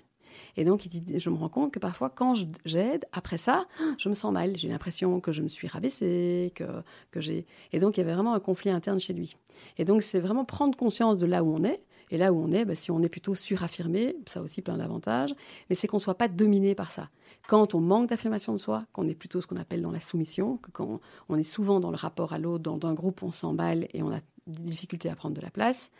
et 0.56 0.64
donc, 0.64 0.84
il 0.86 0.88
dit, 0.88 1.18
je 1.18 1.30
me 1.30 1.36
rends 1.36 1.48
compte 1.48 1.72
que 1.72 1.78
parfois, 1.78 2.10
quand 2.10 2.34
j'aide, 2.64 3.04
après 3.12 3.38
ça, 3.38 3.66
je 3.98 4.08
me 4.08 4.14
sens 4.14 4.32
mal. 4.32 4.56
J'ai 4.56 4.68
l'impression 4.68 5.20
que 5.20 5.32
je 5.32 5.42
me 5.42 5.48
suis 5.48 5.68
rabaissée, 5.68 6.52
que, 6.54 6.64
que 7.10 7.20
j'ai... 7.20 7.46
Et 7.72 7.78
donc, 7.78 7.96
il 7.96 8.00
y 8.00 8.02
avait 8.02 8.14
vraiment 8.14 8.34
un 8.34 8.40
conflit 8.40 8.70
interne 8.70 9.00
chez 9.00 9.12
lui. 9.12 9.36
Et 9.78 9.84
donc, 9.84 10.02
c'est 10.02 10.20
vraiment 10.20 10.44
prendre 10.44 10.76
conscience 10.76 11.18
de 11.18 11.26
là 11.26 11.42
où 11.42 11.54
on 11.54 11.64
est. 11.64 11.82
Et 12.10 12.18
là 12.18 12.32
où 12.32 12.42
on 12.42 12.50
est, 12.50 12.64
bah, 12.64 12.74
si 12.74 12.90
on 12.90 13.02
est 13.02 13.08
plutôt 13.08 13.34
suraffirmé, 13.34 14.16
ça 14.26 14.42
aussi 14.42 14.62
plein 14.62 14.76
d'avantages, 14.76 15.32
mais 15.68 15.76
c'est 15.76 15.86
qu'on 15.86 15.98
ne 15.98 16.02
soit 16.02 16.16
pas 16.16 16.26
dominé 16.26 16.74
par 16.74 16.90
ça. 16.90 17.08
Quand 17.46 17.74
on 17.74 17.80
manque 17.80 18.08
d'affirmation 18.08 18.52
de 18.52 18.58
soi, 18.58 18.84
qu'on 18.92 19.06
est 19.06 19.14
plutôt 19.14 19.40
ce 19.40 19.46
qu'on 19.46 19.56
appelle 19.56 19.80
dans 19.80 19.92
la 19.92 20.00
soumission, 20.00 20.56
que 20.56 20.72
quand 20.72 21.00
on 21.28 21.38
est 21.38 21.44
souvent 21.44 21.78
dans 21.78 21.90
le 21.90 21.96
rapport 21.96 22.32
à 22.32 22.38
l'autre, 22.38 22.64
dans 22.64 22.88
un 22.88 22.94
groupe, 22.94 23.22
on 23.22 23.30
s'emballe 23.30 23.86
et 23.94 24.02
on 24.02 24.12
a 24.12 24.18
des 24.48 24.70
difficultés 24.70 25.08
à 25.08 25.14
prendre 25.14 25.36
de 25.36 25.40
la 25.40 25.50
place, 25.50 25.92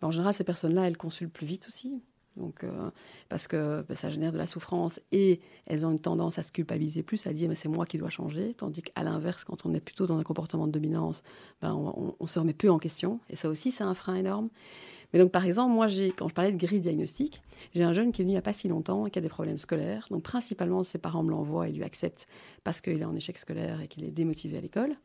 bah, 0.00 0.08
en 0.08 0.10
général, 0.10 0.32
ces 0.32 0.44
personnes-là, 0.44 0.86
elles 0.86 0.96
consultent 0.96 1.32
plus 1.32 1.46
vite 1.46 1.66
aussi. 1.68 2.02
Donc, 2.36 2.64
euh, 2.64 2.90
parce 3.28 3.46
que 3.46 3.84
bah, 3.88 3.94
ça 3.94 4.10
génère 4.10 4.32
de 4.32 4.38
la 4.38 4.46
souffrance 4.46 5.00
et 5.12 5.40
elles 5.66 5.86
ont 5.86 5.90
une 5.90 6.00
tendance 6.00 6.38
à 6.38 6.42
se 6.42 6.50
culpabiliser 6.50 7.02
plus, 7.02 7.26
à 7.26 7.32
dire 7.32 7.48
mais 7.48 7.54
c'est 7.54 7.68
moi 7.68 7.86
qui 7.86 7.98
dois 7.98 8.10
changer. 8.10 8.54
Tandis 8.54 8.82
qu'à 8.82 9.02
l'inverse, 9.02 9.44
quand 9.44 9.66
on 9.66 9.74
est 9.74 9.80
plutôt 9.80 10.06
dans 10.06 10.18
un 10.18 10.24
comportement 10.24 10.66
de 10.66 10.72
dominance, 10.72 11.22
ben, 11.62 11.74
on, 11.74 12.26
se 12.26 12.38
remet 12.38 12.54
peu 12.54 12.70
en 12.70 12.78
question. 12.78 13.20
Et 13.30 13.36
ça 13.36 13.48
aussi, 13.48 13.70
c'est 13.70 13.84
un 13.84 13.94
frein 13.94 14.16
énorme. 14.16 14.48
Mais 15.12 15.20
donc, 15.20 15.30
par 15.30 15.44
exemple, 15.44 15.72
moi, 15.72 15.86
quand 16.16 16.28
je 16.28 16.34
parlais 16.34 16.50
de 16.50 16.56
grille 16.56 16.80
diagnostique, 16.80 17.40
j'ai 17.72 17.84
un 17.84 17.92
jeune 17.92 18.10
qui 18.10 18.22
est 18.22 18.24
venu 18.24 18.32
il 18.32 18.34
n'y 18.34 18.38
a 18.38 18.42
pas 18.42 18.52
si 18.52 18.66
longtemps, 18.66 19.04
qui 19.04 19.16
a 19.16 19.22
des 19.22 19.28
problèmes 19.28 19.58
scolaires. 19.58 20.08
Donc, 20.10 20.24
principalement, 20.24 20.82
ses 20.82 20.98
parents 20.98 21.22
me 21.22 21.30
l'envoient 21.30 21.68
et 21.68 21.72
lui 21.72 21.84
acceptent 21.84 22.26
parce 22.64 22.80
qu'il 22.80 23.00
est 23.00 23.04
en 23.04 23.14
échec 23.14 23.38
scolaire 23.38 23.80
et 23.80 23.86
qu'il 23.86 24.04
est 24.04 24.10
démotivé 24.10 24.58
à 24.58 24.60
l'école. 24.60 24.96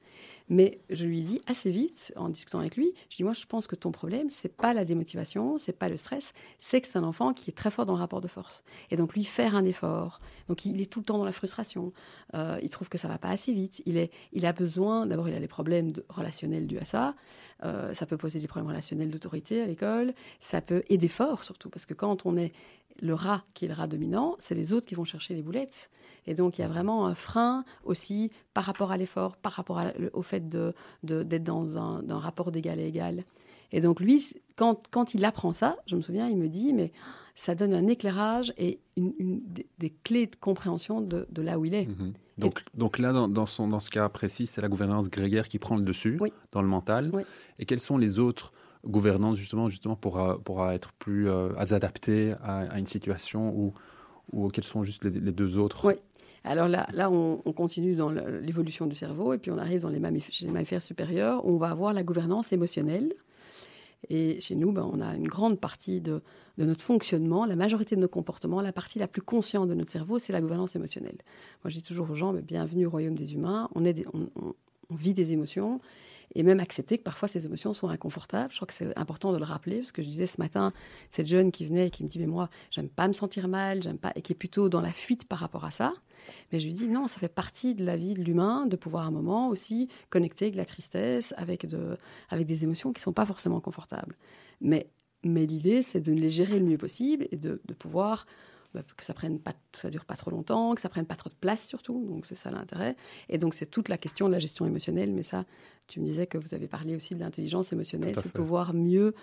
Mais 0.49 0.79
je 0.89 1.05
lui 1.05 1.21
dis 1.21 1.41
assez 1.45 1.69
vite, 1.69 2.11
en 2.15 2.29
discutant 2.29 2.59
avec 2.59 2.75
lui, 2.75 2.91
je 3.09 3.17
dis 3.17 3.23
moi 3.23 3.33
je 3.33 3.45
pense 3.45 3.67
que 3.67 3.75
ton 3.75 3.91
problème 3.91 4.29
c'est 4.29 4.55
pas 4.55 4.73
la 4.73 4.83
démotivation, 4.83 5.57
c'est 5.57 5.77
pas 5.77 5.89
le 5.89 5.97
stress, 5.97 6.33
c'est 6.57 6.81
que 6.81 6.87
c'est 6.87 6.97
un 6.97 7.03
enfant 7.03 7.33
qui 7.33 7.51
est 7.51 7.53
très 7.53 7.69
fort 7.71 7.85
dans 7.85 7.93
le 7.93 7.99
rapport 7.99 8.21
de 8.21 8.27
force. 8.27 8.63
Et 8.89 8.95
donc 8.95 9.13
lui 9.13 9.23
faire 9.23 9.55
un 9.55 9.65
effort, 9.65 10.19
donc 10.47 10.65
il 10.65 10.81
est 10.81 10.87
tout 10.87 10.99
le 10.99 11.05
temps 11.05 11.19
dans 11.19 11.25
la 11.25 11.31
frustration, 11.31 11.93
euh, 12.33 12.59
il 12.61 12.69
trouve 12.69 12.89
que 12.89 12.97
ça 12.97 13.07
va 13.07 13.17
pas 13.17 13.29
assez 13.29 13.53
vite, 13.53 13.83
il 13.85 13.97
est, 13.97 14.11
il 14.33 14.45
a 14.45 14.53
besoin, 14.53 15.05
d'abord 15.05 15.29
il 15.29 15.35
a 15.35 15.39
des 15.39 15.47
problèmes 15.47 15.93
relationnels 16.09 16.65
dus 16.65 16.79
à 16.79 16.85
ça, 16.85 17.15
euh, 17.63 17.93
ça 17.93 18.05
peut 18.05 18.17
poser 18.17 18.39
des 18.39 18.47
problèmes 18.47 18.69
relationnels 18.69 19.09
d'autorité 19.09 19.61
à 19.61 19.65
l'école, 19.65 20.13
ça 20.39 20.61
peut 20.61 20.83
et 20.89 20.97
d'effort 20.97 21.43
surtout. 21.43 21.69
Parce 21.69 21.85
que 21.85 21.93
quand 21.93 22.25
on 22.25 22.37
est 22.37 22.53
le 23.01 23.13
rat 23.13 23.43
qui 23.53 23.65
est 23.65 23.67
le 23.67 23.73
rat 23.73 23.87
dominant, 23.87 24.35
c'est 24.39 24.55
les 24.55 24.73
autres 24.73 24.85
qui 24.85 24.95
vont 24.95 25.05
chercher 25.05 25.35
les 25.35 25.41
boulettes. 25.41 25.89
Et 26.27 26.33
donc, 26.33 26.57
il 26.57 26.61
y 26.61 26.63
a 26.63 26.67
vraiment 26.67 27.07
un 27.07 27.15
frein 27.15 27.63
aussi 27.83 28.31
par 28.53 28.65
rapport 28.65 28.91
à 28.91 28.97
l'effort, 28.97 29.37
par 29.37 29.53
rapport 29.53 29.81
au 30.13 30.21
fait 30.21 30.47
d'être 30.49 30.73
de, 31.03 31.37
dans 31.37 31.77
un, 31.77 32.19
rapport 32.19 32.51
d'égal 32.51 32.79
à 32.79 32.83
égal. 32.83 33.23
Et 33.71 33.81
donc, 33.81 33.99
lui, 33.99 34.25
quand, 34.55 34.83
quand 34.89 35.13
il 35.13 35.23
apprend 35.25 35.53
ça, 35.53 35.77
je 35.85 35.95
me 35.95 36.01
souviens, 36.01 36.27
il 36.27 36.37
me 36.37 36.47
dit, 36.47 36.73
mais 36.73 36.91
ça 37.35 37.55
donne 37.55 37.73
un 37.73 37.87
éclairage 37.87 38.53
et 38.57 38.79
une, 38.97 39.41
des, 39.77 39.93
clés 40.03 40.27
de 40.27 40.35
compréhension 40.35 41.01
de, 41.01 41.25
là 41.41 41.57
où 41.57 41.65
il 41.65 41.73
est. 41.73 41.85
Mhm. 41.85 42.13
Donc, 42.37 42.63
donc 42.73 42.99
là, 42.99 43.11
dans, 43.27 43.45
son, 43.45 43.67
dans 43.67 43.79
ce 43.79 43.89
cas 43.89 44.07
précis, 44.09 44.47
c'est 44.47 44.61
la 44.61 44.69
gouvernance 44.69 45.09
grégaire 45.09 45.47
qui 45.47 45.59
prend 45.59 45.75
le 45.75 45.83
dessus 45.83 46.19
dans 46.51 46.61
le 46.61 46.67
mental. 46.67 47.11
Et 47.57 47.65
quels 47.65 47.79
sont 47.79 47.97
les 47.97 48.19
autres 48.19 48.53
gouvernance 48.85 49.37
justement, 49.37 49.69
justement 49.69 49.95
pour, 49.95 50.41
pour 50.43 50.69
être 50.69 50.93
plus 50.93 51.29
adapté 51.57 52.33
à, 52.43 52.77
une 52.77 52.87
situation 52.87 53.53
ou, 53.55 53.73
ou 54.31 54.49
quels 54.49 54.63
sont 54.63 54.83
juste 54.83 55.03
les, 55.03 55.31
deux 55.31 55.57
autres 55.57 55.85
Oui. 55.85 55.95
Alors 56.43 56.67
là, 56.67 56.87
là 56.93 57.11
on, 57.11 57.37
continue 57.53 57.95
dans 57.95 58.09
l'évolution 58.09 58.85
du 58.85 58.95
cerveau 58.95 59.33
et 59.33 59.37
puis 59.37 59.51
on 59.51 59.57
arrive 59.57 59.81
dans 59.81 59.89
les 59.89 60.19
chez 60.29 60.45
les 60.45 60.51
mammifères 60.51 60.81
supérieurs 60.81 61.45
où 61.45 61.55
on 61.55 61.57
va 61.57 61.69
avoir 61.69 61.93
la 61.93 62.03
gouvernance 62.03 62.53
émotionnelle. 62.53 63.13
Et 64.07 64.39
chez 64.39 64.55
nous, 64.55 64.71
ben, 64.71 64.89
on 64.91 65.01
a 65.01 65.13
une 65.15 65.27
grande 65.27 65.59
partie 65.59 65.99
de, 65.99 66.21
notre 66.57 66.83
fonctionnement, 66.83 67.45
la 67.45 67.57
majorité 67.57 67.95
de 67.95 68.01
nos 68.01 68.07
comportements, 68.07 68.61
la 68.61 68.71
partie 68.71 68.97
la 68.97 69.07
plus 69.07 69.21
consciente 69.21 69.67
de 69.67 69.73
notre 69.73 69.91
cerveau, 69.91 70.19
c'est 70.19 70.31
la 70.31 70.41
gouvernance 70.41 70.75
émotionnelle. 70.75 71.17
Moi, 71.63 71.69
je 71.69 71.75
dis 71.75 71.81
toujours 71.81 72.09
aux 72.09 72.15
gens, 72.15 72.31
mais 72.31 72.41
bienvenue 72.41 72.85
au 72.85 72.89
royaume 72.89 73.15
des 73.15 73.33
humains, 73.33 73.69
on, 73.75 73.83
est 73.83 74.05
on, 74.13 74.55
vit 74.95 75.13
des 75.13 75.33
émotions, 75.33 75.81
et 76.35 76.43
même 76.43 76.59
accepter 76.59 76.97
que 76.97 77.03
parfois 77.03 77.27
ces 77.27 77.45
émotions 77.45 77.73
sont 77.73 77.89
inconfortables. 77.89 78.51
Je 78.51 78.57
crois 78.57 78.67
que 78.67 78.73
c'est 78.73 78.97
important 78.97 79.31
de 79.31 79.37
le 79.37 79.43
rappeler, 79.43 79.77
parce 79.77 79.91
que 79.91 80.01
je 80.01 80.07
disais 80.07 80.27
ce 80.27 80.39
matin, 80.39 80.73
cette 81.09 81.27
jeune 81.27 81.51
qui 81.51 81.65
venait 81.65 81.87
et 81.87 81.89
qui 81.89 82.03
me 82.03 82.09
dit, 82.09 82.19
mais 82.19 82.27
moi, 82.27 82.49
j'aime 82.71 82.89
pas 82.89 83.07
me 83.07 83.13
sentir 83.13 83.47
mal, 83.47 83.81
j'aime 83.81 83.97
pas, 83.97 84.11
et 84.15 84.21
qui 84.21 84.33
est 84.33 84.35
plutôt 84.35 84.69
dans 84.69 84.81
la 84.81 84.91
fuite 84.91 85.25
par 85.25 85.39
rapport 85.39 85.65
à 85.65 85.71
ça. 85.71 85.93
Mais 86.51 86.59
je 86.59 86.65
lui 86.65 86.73
dis, 86.73 86.87
non, 86.87 87.07
ça 87.07 87.19
fait 87.19 87.27
partie 87.27 87.73
de 87.73 87.83
la 87.83 87.95
vie 87.95 88.13
de 88.13 88.21
l'humain 88.21 88.65
de 88.65 88.75
pouvoir 88.75 89.05
à 89.05 89.07
un 89.07 89.11
moment 89.11 89.49
aussi 89.49 89.87
connecter 90.09 90.45
avec 90.45 90.55
la 90.55 90.65
tristesse, 90.65 91.33
avec, 91.37 91.65
de, 91.65 91.97
avec 92.29 92.45
des 92.45 92.63
émotions 92.63 92.93
qui 92.93 93.01
sont 93.01 93.13
pas 93.13 93.25
forcément 93.25 93.59
confortables. 93.61 94.15
Mais, 94.61 94.89
mais 95.23 95.45
l'idée, 95.45 95.81
c'est 95.81 96.01
de 96.01 96.11
les 96.11 96.29
gérer 96.29 96.59
le 96.59 96.65
mieux 96.65 96.77
possible 96.77 97.27
et 97.31 97.37
de, 97.37 97.61
de 97.65 97.73
pouvoir 97.73 98.25
bah, 98.73 98.81
que 98.95 99.03
ça 99.03 99.13
prenne 99.13 99.39
pas, 99.39 99.53
ça 99.73 99.89
dure 99.89 100.05
pas 100.05 100.15
trop 100.15 100.29
longtemps, 100.29 100.75
que 100.75 100.81
ça 100.81 100.89
prenne 100.89 101.05
pas 101.05 101.15
trop 101.15 101.29
de 101.29 101.35
place 101.35 101.67
surtout. 101.67 102.05
Donc 102.07 102.25
c'est 102.25 102.35
ça 102.35 102.51
l'intérêt. 102.51 102.95
Et 103.27 103.37
donc 103.37 103.53
c'est 103.53 103.65
toute 103.65 103.89
la 103.89 103.97
question 103.97 104.27
de 104.27 104.33
la 104.33 104.39
gestion 104.39 104.65
émotionnelle. 104.65 105.11
Mais 105.11 105.23
ça, 105.23 105.45
tu 105.87 105.99
me 105.99 106.05
disais 106.05 106.27
que 106.27 106.37
vous 106.37 106.53
avez 106.53 106.67
parlé 106.67 106.95
aussi 106.95 107.15
de 107.15 107.19
l'intelligence 107.19 107.73
émotionnelle, 107.73 108.15
c'est 108.21 108.31
pouvoir 108.31 108.73
mieux 108.73 109.15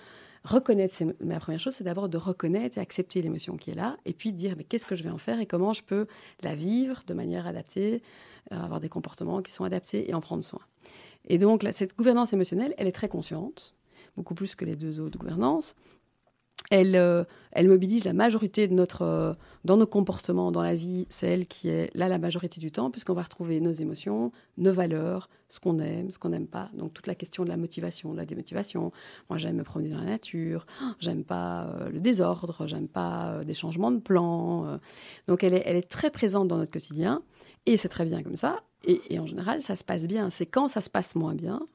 reconnaître. 0.43 0.95
Mais 1.21 1.35
la 1.35 1.41
première 1.41 1.61
chose, 1.61 1.75
c'est 1.75 1.85
d'abord 1.85 2.09
de 2.09 2.19
reconnaître 2.19 2.79
et 2.79 2.81
accepter 2.81 3.23
l'émotion 3.23 3.57
qui 3.57 3.71
est 3.71 3.75
là, 3.75 3.97
et 4.05 4.13
puis 4.13 4.33
de 4.33 4.37
dire 4.37 4.55
mais 4.57 4.65
qu'est-ce 4.65 4.87
que 4.87 4.97
je 4.97 5.05
vais 5.05 5.11
en 5.11 5.19
faire 5.19 5.39
et 5.41 5.47
comment 5.47 5.73
je 5.73 5.83
peux 5.83 6.07
la 6.43 6.55
vivre 6.55 7.03
de 7.07 7.15
manière 7.15 7.47
adaptée, 7.47 8.03
euh, 8.53 8.57
avoir 8.57 8.81
des 8.81 8.89
comportements 8.89 9.43
qui 9.43 9.53
sont 9.53 9.65
adaptés 9.65 10.11
et 10.11 10.15
en 10.15 10.21
prendre 10.21 10.43
soin. 10.43 10.61
Et 11.29 11.39
donc 11.39 11.65
cette 11.73 11.97
gouvernance 11.97 12.33
émotionnelle, 12.33 12.75
elle 12.79 12.87
est 12.87 12.93
très 12.93 13.09
consciente, 13.09 13.75
beaucoup 14.17 14.35
plus 14.35 14.55
que 14.55 14.65
les 14.65 14.77
deux 14.77 15.01
autres 15.01 15.19
gouvernances 15.19 15.75
elle, 16.71 16.97
euh, 16.97 17.25
elle 17.53 17.69
mobilise 17.69 18.05
la 18.05 18.13
majorité 18.13 18.67
de 18.69 18.75
notre, 18.75 19.03
euh, 19.03 19.35
dans 19.65 19.77
nos 19.77 19.87
comportements 19.87 20.51
dans 20.51 20.63
la 20.63 20.75
vie, 20.75 21.07
c'est 21.11 21.29
elle 21.29 21.47
qui 21.47 21.69
est 21.69 21.91
là 21.95 22.09
la 22.09 22.19
majorité 22.19 22.61
du 22.61 22.71
temps, 22.71 22.91
puisqu'on 22.91 23.15
va 23.15 23.23
retrouver 23.23 23.61
nos 23.61 23.73
émotions, 23.73 24.33
nos 24.59 24.73
valeurs, 24.73 25.29
ce 25.49 25.61
qu'on 25.61 25.79
aime, 25.79 26.11
ce 26.11 26.19
qu'on 26.19 26.31
n'aime 26.31 26.49
pas. 26.49 26.71
Donc 26.75 26.93
toute 26.93 27.07
la 27.07 27.15
question 27.15 27.45
de 27.45 27.49
la 27.49 27.57
motivation, 27.57 28.13
de 28.13 28.17
la 28.17 28.27
démotivation. 28.27 28.93
Moi, 29.31 29.39
j'aime 29.39 29.57
me 29.57 29.63
promener 29.63 29.91
dans 29.91 29.99
la 29.99 30.07
nature, 30.07 30.67
j'aime 30.99 31.25
pas 31.25 31.67
euh, 31.67 31.89
le 31.91 32.01
désordre, 32.01 32.67
j'aime 32.67 32.89
pas 32.89 33.41
des 33.45 33.55
changements 33.55 33.93
de 33.93 34.01
plan. 34.01 34.79
donc 35.29 35.45
elle 35.45 35.55
est, 35.55 35.63
elle 35.67 35.77
est 35.77 35.89
très 35.89 36.11
présente 36.11 36.49
dans 36.49 36.57
notre 36.57 36.73
quotidien, 36.73 37.23
et 37.67 37.77
c'est 37.77 37.89
très 37.89 38.05
bien 38.05 38.23
comme 38.23 38.37
ça. 38.37 38.61
Et, 38.85 39.01
et 39.11 39.19
en 39.19 39.27
général, 39.27 39.63
ça 39.63 39.77
se 39.77 39.85
passe 39.85 40.07
bien. 40.07 40.31
C'est 40.31 40.47
quand 40.47 40.69
ça 40.69 40.81
se 40.81 40.91
passe 40.91 41.15
moins 41.15 41.35
bien 41.35 41.67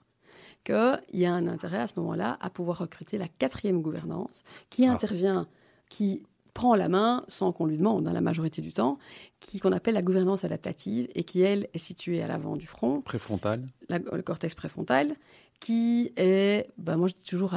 qu'il 0.64 1.00
y 1.14 1.26
a 1.26 1.34
un 1.34 1.48
intérêt 1.48 1.80
à 1.80 1.88
ce 1.88 1.94
moment-là 1.98 2.38
à 2.40 2.50
pouvoir 2.50 2.80
recruter 2.80 3.18
la 3.18 3.28
quatrième 3.28 3.82
gouvernance 3.82 4.44
qui 4.70 4.86
ah. 4.86 4.92
intervient, 4.92 5.48
qui 5.90 6.24
prend 6.54 6.76
la 6.76 6.90
main 6.90 7.24
sans 7.28 7.52
qu'on 7.52 7.66
lui 7.66 7.78
demande, 7.78 8.04
dans 8.04 8.10
hein, 8.10 8.14
la 8.14 8.22
majorité 8.22 8.62
du 8.62 8.74
temps, 8.74 8.98
qui 9.40 9.60
qu'on 9.60 9.72
appelle 9.72 9.94
la 9.94 10.02
gouvernance 10.02 10.44
adaptative 10.44 11.08
et 11.16 11.24
qui, 11.24 11.42
elle, 11.42 11.68
est 11.74 11.78
située 11.78 12.22
à 12.22 12.28
l'avant 12.28 12.56
du 12.56 12.68
front. 12.68 13.02
Préfrontal. 13.02 13.66
le 13.90 14.22
cortex 14.22 14.54
préfrontal, 14.54 15.16
qui 15.62 16.12
est, 16.18 16.68
ben 16.78 16.98
moi 16.98 17.08
je 17.08 17.14
dis 17.14 17.24
toujours 17.24 17.54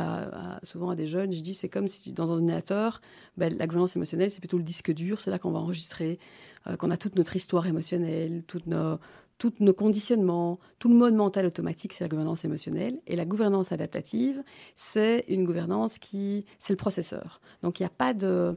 souvent 0.62 0.90
à 0.90 0.94
des 0.94 1.06
jeunes, 1.06 1.32
je 1.32 1.40
dis 1.40 1.54
c'est 1.54 1.70
comme 1.70 1.88
si 1.88 2.12
dans 2.12 2.30
un 2.30 2.34
ordinateur, 2.34 3.00
ben, 3.36 3.56
la 3.56 3.66
gouvernance 3.66 3.96
émotionnelle 3.96 4.30
c'est 4.30 4.40
plutôt 4.40 4.58
le 4.58 4.62
disque 4.62 4.92
dur, 4.92 5.20
c'est 5.20 5.30
là 5.30 5.38
qu'on 5.38 5.50
va 5.50 5.58
enregistrer, 5.58 6.18
euh, 6.66 6.76
qu'on 6.76 6.90
a 6.90 6.98
toute 6.98 7.16
notre 7.16 7.34
histoire 7.34 7.66
émotionnelle, 7.66 8.44
toutes 8.46 8.66
nos, 8.66 8.98
tous 9.38 9.54
nos 9.60 9.74
conditionnements, 9.74 10.58
tout 10.78 10.88
le 10.88 10.94
mode 10.94 11.14
mental 11.14 11.46
automatique, 11.46 11.92
c'est 11.92 12.04
la 12.04 12.08
gouvernance 12.08 12.44
émotionnelle. 12.44 13.00
Et 13.06 13.16
la 13.16 13.24
gouvernance 13.24 13.72
adaptative, 13.72 14.42
c'est 14.74 15.24
une 15.28 15.44
gouvernance 15.44 15.98
qui, 15.98 16.46
c'est 16.58 16.72
le 16.72 16.76
processeur. 16.76 17.40
Donc 17.62 17.80
il 17.80 17.82
n'y 17.82 17.86
a 17.86 17.90
pas 17.90 18.14
de, 18.14 18.56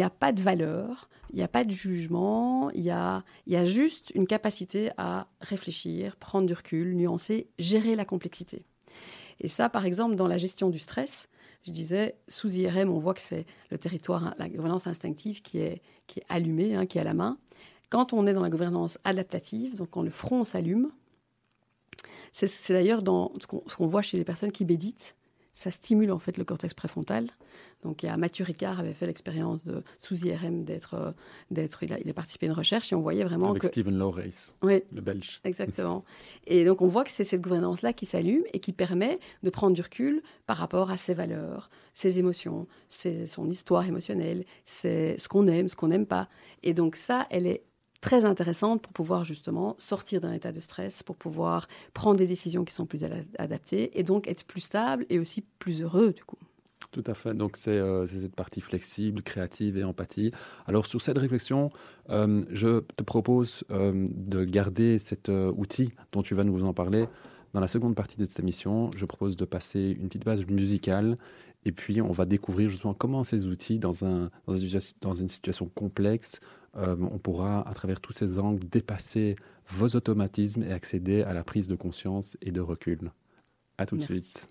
a 0.00 0.10
pas 0.10 0.32
de 0.32 0.40
valeur, 0.40 1.08
il 1.30 1.36
n'y 1.36 1.42
a 1.42 1.48
pas 1.48 1.64
de 1.64 1.70
jugement, 1.70 2.70
il 2.70 2.82
y 2.82 2.90
a, 2.90 3.24
y 3.46 3.56
a 3.56 3.64
juste 3.64 4.12
une 4.14 4.26
capacité 4.26 4.90
à 4.96 5.26
réfléchir, 5.40 6.16
prendre 6.16 6.46
du 6.46 6.54
recul, 6.54 6.96
nuancer, 6.96 7.48
gérer 7.58 7.96
la 7.96 8.04
complexité. 8.04 8.64
Et 9.40 9.48
ça, 9.48 9.68
par 9.68 9.84
exemple, 9.84 10.14
dans 10.14 10.28
la 10.28 10.38
gestion 10.38 10.70
du 10.70 10.78
stress, 10.78 11.28
je 11.66 11.70
disais, 11.70 12.16
sous 12.28 12.54
IRM, 12.56 12.90
on 12.90 12.98
voit 12.98 13.14
que 13.14 13.22
c'est 13.22 13.46
le 13.70 13.78
territoire, 13.78 14.34
la 14.38 14.48
gouvernance 14.48 14.86
instinctive 14.86 15.40
qui 15.42 15.58
est, 15.58 15.82
qui 16.06 16.20
est 16.20 16.24
allumée, 16.28 16.74
hein, 16.74 16.86
qui 16.86 16.98
est 16.98 17.00
à 17.00 17.04
la 17.04 17.14
main. 17.14 17.38
Quand 17.94 18.12
on 18.12 18.26
est 18.26 18.34
dans 18.34 18.42
la 18.42 18.50
gouvernance 18.50 18.98
adaptative, 19.04 19.76
donc 19.76 19.90
quand 19.90 20.02
le 20.02 20.10
front 20.10 20.42
s'allume, 20.42 20.90
c'est 22.32 22.72
d'ailleurs 22.72 23.04
dans 23.04 23.30
ce 23.40 23.76
qu'on 23.76 23.86
voit 23.86 24.02
chez 24.02 24.16
les 24.16 24.24
personnes 24.24 24.50
qui 24.50 24.64
méditent, 24.64 25.14
ça 25.52 25.70
stimule 25.70 26.10
en 26.10 26.18
fait 26.18 26.36
le 26.36 26.42
cortex 26.42 26.74
préfrontal. 26.74 27.30
Donc, 27.84 28.02
il 28.02 28.06
y 28.06 28.08
a 28.08 28.16
Mathieu 28.16 28.44
Ricard 28.44 28.80
avait 28.80 28.94
fait 28.94 29.06
l'expérience 29.06 29.62
de 29.62 29.84
sous 29.98 30.26
IRM 30.26 30.64
d'être, 30.64 30.94
euh, 30.94 31.12
d'être, 31.52 31.84
il 31.84 32.10
a, 32.10 32.12
participé 32.12 32.46
à 32.46 32.48
une 32.48 32.56
recherche 32.56 32.92
et 32.92 32.96
on 32.96 33.00
voyait 33.00 33.22
vraiment 33.22 33.50
Avec 33.50 33.62
que 33.62 33.68
Stephen 33.68 33.96
Lawrace, 33.96 34.56
oui, 34.62 34.82
le 34.92 35.00
Belge. 35.00 35.40
Exactement. 35.44 36.04
et 36.48 36.64
donc, 36.64 36.82
on 36.82 36.88
voit 36.88 37.04
que 37.04 37.12
c'est 37.12 37.22
cette 37.22 37.42
gouvernance-là 37.42 37.92
qui 37.92 38.06
s'allume 38.06 38.42
et 38.52 38.58
qui 38.58 38.72
permet 38.72 39.20
de 39.44 39.50
prendre 39.50 39.76
du 39.76 39.82
recul 39.82 40.20
par 40.46 40.56
rapport 40.56 40.90
à 40.90 40.96
ses 40.96 41.14
valeurs, 41.14 41.70
ses 41.92 42.18
émotions, 42.18 42.66
son 42.88 43.48
histoire 43.48 43.86
émotionnelle, 43.86 44.44
c'est 44.64 45.16
ce 45.16 45.28
qu'on 45.28 45.46
aime, 45.46 45.68
ce 45.68 45.76
qu'on 45.76 45.88
n'aime 45.88 46.06
pas. 46.06 46.28
Et 46.64 46.74
donc, 46.74 46.96
ça, 46.96 47.28
elle 47.30 47.46
est 47.46 47.62
très 48.04 48.26
intéressante 48.26 48.82
pour 48.82 48.92
pouvoir 48.92 49.24
justement 49.24 49.74
sortir 49.78 50.20
d'un 50.20 50.32
état 50.32 50.52
de 50.52 50.60
stress, 50.60 51.02
pour 51.02 51.16
pouvoir 51.16 51.68
prendre 51.94 52.18
des 52.18 52.26
décisions 52.26 52.64
qui 52.64 52.74
sont 52.74 52.84
plus 52.84 53.02
adaptées 53.38 53.98
et 53.98 54.02
donc 54.02 54.28
être 54.28 54.44
plus 54.44 54.60
stable 54.60 55.06
et 55.08 55.18
aussi 55.18 55.42
plus 55.58 55.82
heureux 55.82 56.12
du 56.12 56.22
coup. 56.22 56.36
Tout 56.92 57.02
à 57.06 57.14
fait. 57.14 57.34
Donc, 57.34 57.56
c'est 57.56 57.70
euh, 57.70 58.06
cette 58.06 58.36
partie 58.36 58.60
flexible, 58.60 59.22
créative 59.22 59.78
et 59.78 59.84
empathie. 59.84 60.30
Alors, 60.66 60.86
sur 60.86 61.00
cette 61.00 61.18
réflexion, 61.18 61.70
euh, 62.10 62.44
je 62.50 62.80
te 62.80 63.02
propose 63.02 63.64
euh, 63.70 64.06
de 64.10 64.44
garder 64.44 64.98
cet 64.98 65.28
outil 65.28 65.90
dont 66.12 66.22
tu 66.22 66.34
vas 66.34 66.44
nous 66.44 66.62
en 66.62 66.74
parler. 66.74 67.08
Dans 67.54 67.60
la 67.60 67.68
seconde 67.68 67.96
partie 67.96 68.16
de 68.18 68.26
cette 68.26 68.38
émission, 68.38 68.90
je 68.96 69.06
propose 69.06 69.34
de 69.34 69.44
passer 69.44 69.96
une 69.98 70.08
petite 70.08 70.24
base 70.24 70.46
musicale 70.46 71.16
et 71.64 71.72
puis 71.72 72.02
on 72.02 72.12
va 72.12 72.26
découvrir 72.26 72.68
justement 72.68 72.94
comment 72.94 73.24
ces 73.24 73.46
outils, 73.46 73.78
dans, 73.78 74.04
un, 74.04 74.30
dans 75.00 75.14
une 75.14 75.28
situation 75.28 75.70
complexe, 75.74 76.40
euh, 76.76 76.96
on 77.00 77.18
pourra, 77.18 77.68
à 77.68 77.74
travers 77.74 78.00
tous 78.00 78.12
ces 78.12 78.38
angles, 78.38 78.66
dépasser 78.68 79.36
vos 79.68 79.88
automatismes 79.88 80.62
et 80.62 80.72
accéder 80.72 81.22
à 81.22 81.32
la 81.32 81.44
prise 81.44 81.68
de 81.68 81.76
conscience 81.76 82.36
et 82.42 82.50
de 82.50 82.60
recul. 82.60 83.10
À 83.78 83.86
tout 83.86 83.96
de 83.96 84.02
suite. 84.02 84.48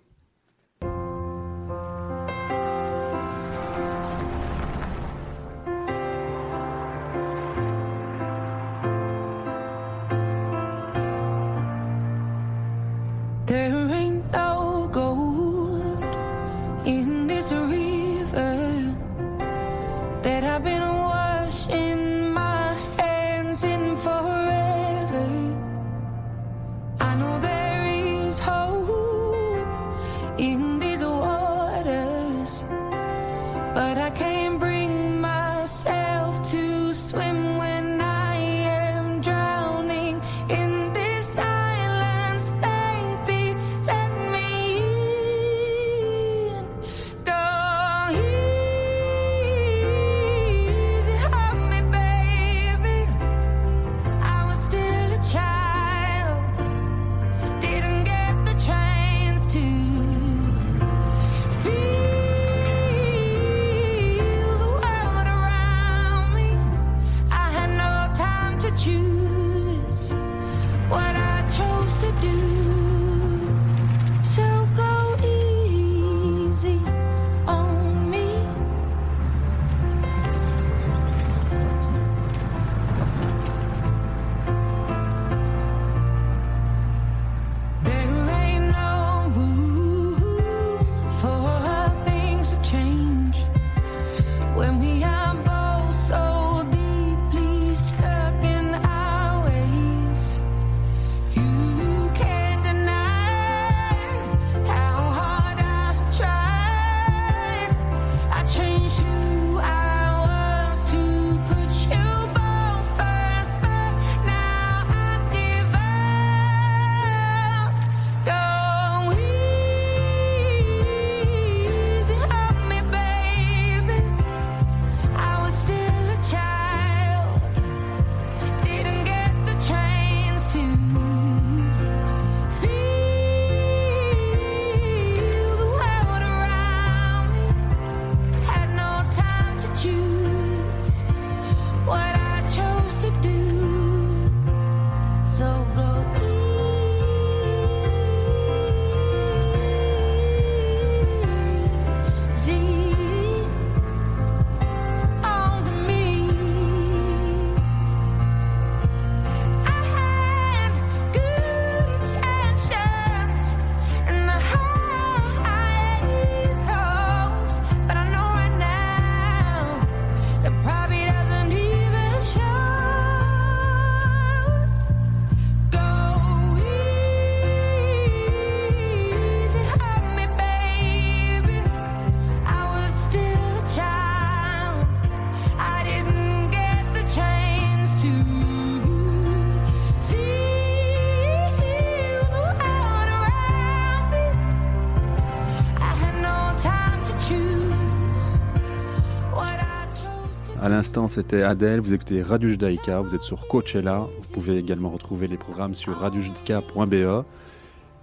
L'instant, 200.83 201.07
c'était 201.07 201.43
Adèle. 201.43 201.79
Vous 201.79 201.93
écoutez 201.93 202.21
Radio 202.21 202.49
Judaïka. 202.49 202.99
Vous 202.99 203.15
êtes 203.15 203.21
sur 203.21 203.47
Coachella. 203.47 204.05
Vous 204.19 204.33
pouvez 204.33 204.57
également 204.57 204.89
retrouver 204.89 205.29
les 205.29 205.37
programmes 205.37 205.75
sur 205.75 205.93
radiojudaïka.be. 205.93 207.23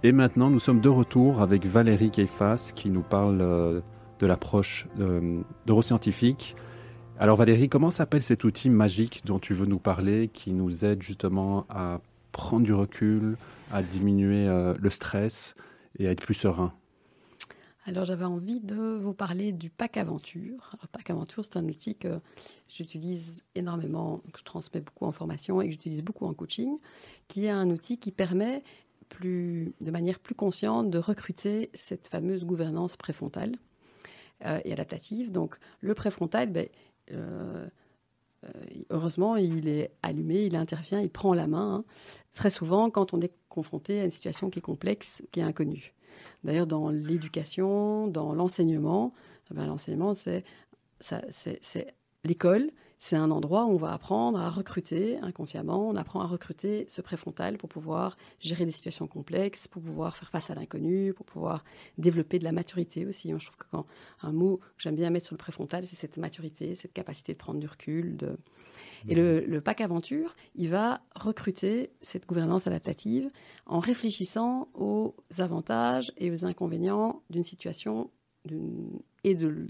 Et 0.01 0.11
maintenant, 0.11 0.49
nous 0.49 0.59
sommes 0.59 0.81
de 0.81 0.89
retour 0.89 1.43
avec 1.43 1.67
Valérie 1.67 2.09
Keifas 2.09 2.71
qui 2.73 2.89
nous 2.89 3.03
parle 3.03 3.39
euh, 3.41 3.81
de 4.17 4.25
l'approche 4.25 4.87
euh, 4.99 5.41
neuroscientifique. 5.67 6.55
Alors 7.19 7.37
Valérie, 7.37 7.69
comment 7.69 7.91
s'appelle 7.91 8.23
cet 8.23 8.45
outil 8.45 8.71
magique 8.71 9.21
dont 9.25 9.37
tu 9.37 9.53
veux 9.53 9.67
nous 9.67 9.77
parler 9.77 10.27
qui 10.27 10.51
nous 10.51 10.83
aide 10.83 11.03
justement 11.03 11.67
à 11.69 11.99
prendre 12.31 12.65
du 12.65 12.73
recul, 12.73 13.37
à 13.71 13.83
diminuer 13.83 14.47
euh, 14.47 14.73
le 14.79 14.89
stress 14.89 15.53
et 15.99 16.07
à 16.07 16.11
être 16.11 16.23
plus 16.23 16.33
serein? 16.33 16.73
Alors 17.85 18.05
j'avais 18.05 18.25
envie 18.25 18.59
de 18.59 18.75
vous 18.75 19.13
parler 19.13 19.51
du 19.51 19.69
pack 19.69 19.97
aventure. 19.97 20.69
Alors, 20.73 20.87
pack 20.91 21.09
aventure, 21.09 21.43
c'est 21.43 21.57
un 21.57 21.67
outil 21.67 21.95
que 21.95 22.19
j'utilise 22.69 23.41
énormément, 23.55 24.21
que 24.31 24.39
je 24.39 24.43
transmets 24.43 24.81
beaucoup 24.81 25.05
en 25.05 25.11
formation 25.11 25.61
et 25.61 25.65
que 25.65 25.71
j'utilise 25.71 26.03
beaucoup 26.03 26.25
en 26.25 26.33
coaching, 26.33 26.77
qui 27.27 27.45
est 27.45 27.49
un 27.49 27.69
outil 27.69 27.97
qui 27.97 28.11
permet 28.11 28.63
de 29.19 29.91
manière 29.91 30.19
plus 30.19 30.35
consciente 30.35 30.89
de 30.89 30.97
recruter 30.97 31.69
cette 31.73 32.07
fameuse 32.07 32.45
gouvernance 32.45 32.95
préfrontale 32.97 33.55
euh, 34.45 34.59
et 34.63 34.73
adaptative. 34.73 35.31
Donc 35.31 35.57
le 35.81 35.93
préfrontal, 35.93 36.49
ben, 36.49 36.67
euh, 37.11 37.67
euh, 38.45 38.49
heureusement, 38.89 39.35
il 39.35 39.67
est 39.67 39.91
allumé, 40.01 40.45
il 40.45 40.55
intervient, 40.55 40.99
il 40.99 41.09
prend 41.09 41.33
la 41.33 41.47
main. 41.47 41.75
Hein. 41.75 41.85
Très 42.33 42.49
souvent, 42.49 42.89
quand 42.89 43.13
on 43.13 43.21
est 43.21 43.33
confronté 43.49 43.99
à 43.99 44.05
une 44.05 44.11
situation 44.11 44.49
qui 44.49 44.59
est 44.59 44.63
complexe, 44.63 45.23
qui 45.31 45.41
est 45.41 45.43
inconnue. 45.43 45.93
D'ailleurs, 46.43 46.67
dans 46.67 46.89
l'éducation, 46.89 48.07
dans 48.07 48.33
l'enseignement, 48.33 49.13
eh 49.51 49.53
ben, 49.53 49.67
l'enseignement, 49.67 50.13
c'est 50.13 50.43
l'école, 52.23 52.71
c'est 53.03 53.15
un 53.15 53.31
endroit 53.31 53.65
où 53.65 53.71
on 53.71 53.77
va 53.77 53.93
apprendre 53.93 54.39
à 54.39 54.51
recruter 54.51 55.17
inconsciemment, 55.23 55.89
on 55.89 55.95
apprend 55.95 56.21
à 56.21 56.27
recruter 56.27 56.85
ce 56.87 57.01
préfrontal 57.01 57.57
pour 57.57 57.67
pouvoir 57.67 58.15
gérer 58.39 58.63
des 58.63 58.69
situations 58.69 59.07
complexes, 59.07 59.67
pour 59.67 59.81
pouvoir 59.81 60.15
faire 60.15 60.29
face 60.29 60.51
à 60.51 60.53
l'inconnu, 60.53 61.11
pour 61.11 61.25
pouvoir 61.25 61.63
développer 61.97 62.37
de 62.37 62.43
la 62.43 62.51
maturité 62.51 63.07
aussi. 63.07 63.31
je 63.35 63.43
trouve 63.43 63.57
que 63.57 63.65
quand 63.71 63.87
un 64.21 64.31
mot 64.31 64.57
que 64.57 64.83
j'aime 64.83 64.95
bien 64.95 65.09
mettre 65.09 65.25
sur 65.25 65.33
le 65.33 65.39
préfrontal, 65.39 65.87
c'est 65.87 65.95
cette 65.95 66.17
maturité, 66.17 66.75
cette 66.75 66.93
capacité 66.93 67.33
de 67.33 67.39
prendre 67.39 67.59
du 67.59 67.65
recul. 67.65 68.17
De... 68.17 68.37
Et 69.07 69.15
le, 69.15 69.39
le 69.47 69.61
pack 69.61 69.81
aventure, 69.81 70.35
il 70.53 70.69
va 70.69 71.01
recruter 71.15 71.89
cette 72.01 72.27
gouvernance 72.27 72.67
adaptative 72.67 73.31
en 73.65 73.79
réfléchissant 73.79 74.67
aux 74.75 75.15
avantages 75.39 76.13
et 76.17 76.29
aux 76.29 76.45
inconvénients 76.45 77.23
d'une 77.31 77.43
situation 77.43 78.11
et 79.23 79.35
de, 79.35 79.67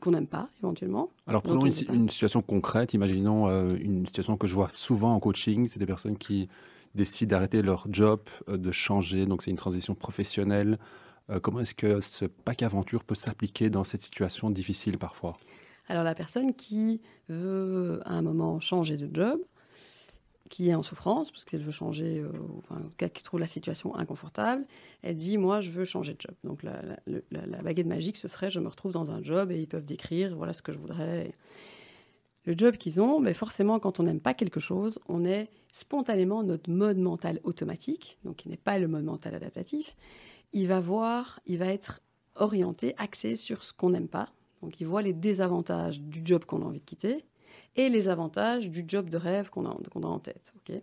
qu'on 0.00 0.10
n'aime 0.10 0.26
pas 0.26 0.48
éventuellement. 0.58 1.10
Alors 1.26 1.42
prenons 1.42 1.66
une, 1.66 2.08
situation 2.08 2.42
concrète, 2.42 2.94
imaginons 2.94 3.48
euh, 3.48 3.68
une 3.80 4.04
situation 4.06 4.36
que 4.36 4.46
je 4.46 4.54
vois 4.54 4.70
souvent 4.72 5.14
en 5.14 5.20
coaching, 5.20 5.68
c'est 5.68 5.78
des 5.78 5.86
personnes 5.86 6.18
qui 6.18 6.48
décident 6.94 7.30
d'arrêter 7.30 7.62
leur 7.62 7.86
job, 7.90 8.20
euh, 8.48 8.56
de 8.56 8.72
changer, 8.72 9.26
donc 9.26 9.42
c'est 9.42 9.50
une 9.50 9.56
transition 9.56 9.94
professionnelle. 9.94 10.78
Euh, 11.30 11.38
comment 11.38 11.60
est-ce 11.60 11.74
que 11.74 12.00
ce 12.00 12.24
pack 12.24 12.62
aventure 12.62 13.04
peut 13.04 13.14
s'appliquer 13.14 13.70
dans 13.70 13.84
cette 13.84 14.02
situation 14.02 14.50
difficile 14.50 14.98
parfois? 14.98 15.34
Alors 15.88 16.04
la 16.04 16.14
personne 16.14 16.54
qui 16.54 17.00
veut 17.28 18.00
à 18.04 18.14
un 18.14 18.22
moment 18.22 18.60
changer 18.60 18.96
de 18.96 19.08
job, 19.12 19.40
qui 20.50 20.68
est 20.68 20.74
en 20.74 20.82
souffrance, 20.82 21.30
parce 21.30 21.44
qu'elle 21.44 21.62
veut 21.62 21.72
changer, 21.72 22.18
euh, 22.18 22.28
enfin, 22.58 22.82
qui 22.98 23.22
trouve 23.22 23.38
la 23.40 23.46
situation 23.46 23.94
inconfortable, 23.94 24.66
elle 25.02 25.16
dit 25.16 25.38
Moi, 25.38 25.60
je 25.60 25.70
veux 25.70 25.84
changer 25.84 26.12
de 26.14 26.20
job. 26.20 26.34
Donc, 26.44 26.62
la, 26.64 26.82
la, 27.06 27.62
baguette 27.62 27.86
magique, 27.86 28.16
ce 28.16 28.28
serait 28.28 28.50
Je 28.50 28.58
me 28.60 28.68
retrouve 28.68 28.92
dans 28.92 29.12
un 29.12 29.22
job 29.22 29.52
et 29.52 29.60
ils 29.60 29.68
peuvent 29.68 29.84
décrire 29.84 30.36
voilà 30.36 30.52
ce 30.52 30.60
que 30.60 30.72
je 30.72 30.78
voudrais. 30.78 31.32
Le 32.44 32.54
job 32.56 32.76
qu'ils 32.76 33.00
ont, 33.00 33.20
mais 33.20 33.32
forcément, 33.32 33.78
quand 33.78 34.00
on 34.00 34.02
n'aime 34.02 34.20
pas 34.20 34.34
quelque 34.34 34.60
chose, 34.60 34.98
on 35.08 35.24
est 35.24 35.50
spontanément 35.72 36.42
notre 36.42 36.68
mode 36.68 36.98
mental 36.98 37.38
automatique, 37.44 38.18
donc 38.24 38.36
qui 38.36 38.48
n'est 38.48 38.56
pas 38.56 38.78
le 38.78 38.88
mode 38.88 39.04
mental 39.04 39.34
adaptatif. 39.36 39.94
Il 40.52 40.66
va 40.66 40.80
voir, 40.80 41.38
il 41.46 41.58
va 41.58 41.66
être 41.66 42.00
orienté, 42.34 42.94
axé 42.98 43.36
sur 43.36 43.62
ce 43.62 43.72
qu'on 43.72 43.90
n'aime 43.90 44.08
pas. 44.08 44.30
Donc, 44.62 44.80
il 44.80 44.86
voit 44.86 45.02
les 45.02 45.12
désavantages 45.12 46.00
du 46.00 46.22
job 46.24 46.44
qu'on 46.44 46.62
a 46.62 46.64
envie 46.64 46.80
de 46.80 46.84
quitter 46.84 47.24
et 47.76 47.88
les 47.88 48.08
avantages 48.08 48.68
du 48.68 48.84
job 48.86 49.08
de 49.08 49.16
rêve 49.16 49.50
qu'on 49.50 49.66
a, 49.66 50.06
en 50.06 50.18
tête. 50.18 50.52
ok? 50.56 50.80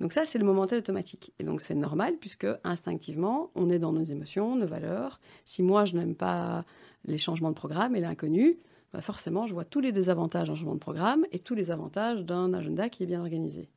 Donc 0.00 0.14
ça, 0.14 0.24
c'est 0.24 0.38
le 0.38 0.46
momental 0.46 0.78
automatique. 0.78 1.32
Et 1.38 1.44
donc 1.44 1.60
c'est 1.60 1.74
normal 1.74 2.14
puisque 2.18 2.46
instinctivement, 2.64 3.50
on 3.54 3.68
est 3.68 3.78
dans 3.78 3.92
nos 3.92 4.02
émotions, 4.02 4.56
nos 4.56 4.66
valeurs. 4.66 5.20
Si 5.44 5.62
moi, 5.62 5.84
je 5.84 5.94
n'aime 5.94 6.14
pas 6.14 6.64
les 7.04 7.18
changements 7.18 7.50
de 7.50 7.54
programme 7.54 7.94
et 7.94 8.00
l'inconnu, 8.00 8.58
bah 8.92 9.02
forcément, 9.02 9.46
je 9.46 9.52
vois 9.52 9.64
tous 9.64 9.80
les 9.80 9.92
désavantages 9.92 10.48
d'un 10.48 10.54
changement 10.54 10.74
de 10.74 10.80
programme 10.80 11.26
et 11.32 11.38
tous 11.38 11.54
les 11.54 11.70
avantages 11.70 12.24
d'un 12.24 12.54
agenda 12.54 12.88
qui 12.88 13.02
est 13.02 13.06
bien 13.06 13.20
organisé. 13.20 13.68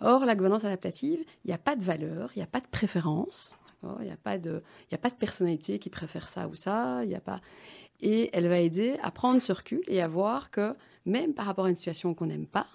Or, 0.00 0.24
la 0.24 0.34
gouvernance 0.34 0.64
adaptative, 0.64 1.20
il 1.44 1.48
n'y 1.48 1.52
a 1.52 1.58
pas 1.58 1.76
de 1.76 1.84
valeur, 1.84 2.30
il 2.34 2.38
n'y 2.38 2.42
a 2.42 2.46
pas 2.46 2.60
de 2.60 2.66
préférence, 2.66 3.58
il 3.82 4.04
n'y 4.04 4.12
a, 4.12 4.16
pas 4.16 4.38
de, 4.38 4.62
a 4.92 4.98
pas 4.98 5.10
de 5.10 5.14
personnalité 5.14 5.78
qui 5.78 5.90
préfère 5.90 6.28
ça 6.28 6.48
ou 6.48 6.54
ça, 6.54 7.00
il 7.02 7.08
n'y 7.08 7.14
a 7.14 7.20
pas... 7.20 7.40
Et 8.00 8.30
elle 8.32 8.48
va 8.48 8.58
aider 8.58 8.96
à 9.02 9.10
prendre 9.10 9.42
ce 9.42 9.52
recul 9.52 9.82
et 9.88 10.00
à 10.00 10.08
voir 10.08 10.50
que 10.50 10.74
même 11.06 11.34
par 11.34 11.46
rapport 11.46 11.66
à 11.66 11.70
une 11.70 11.76
situation 11.76 12.14
qu'on 12.14 12.26
n'aime 12.26 12.46
pas, 12.46 12.66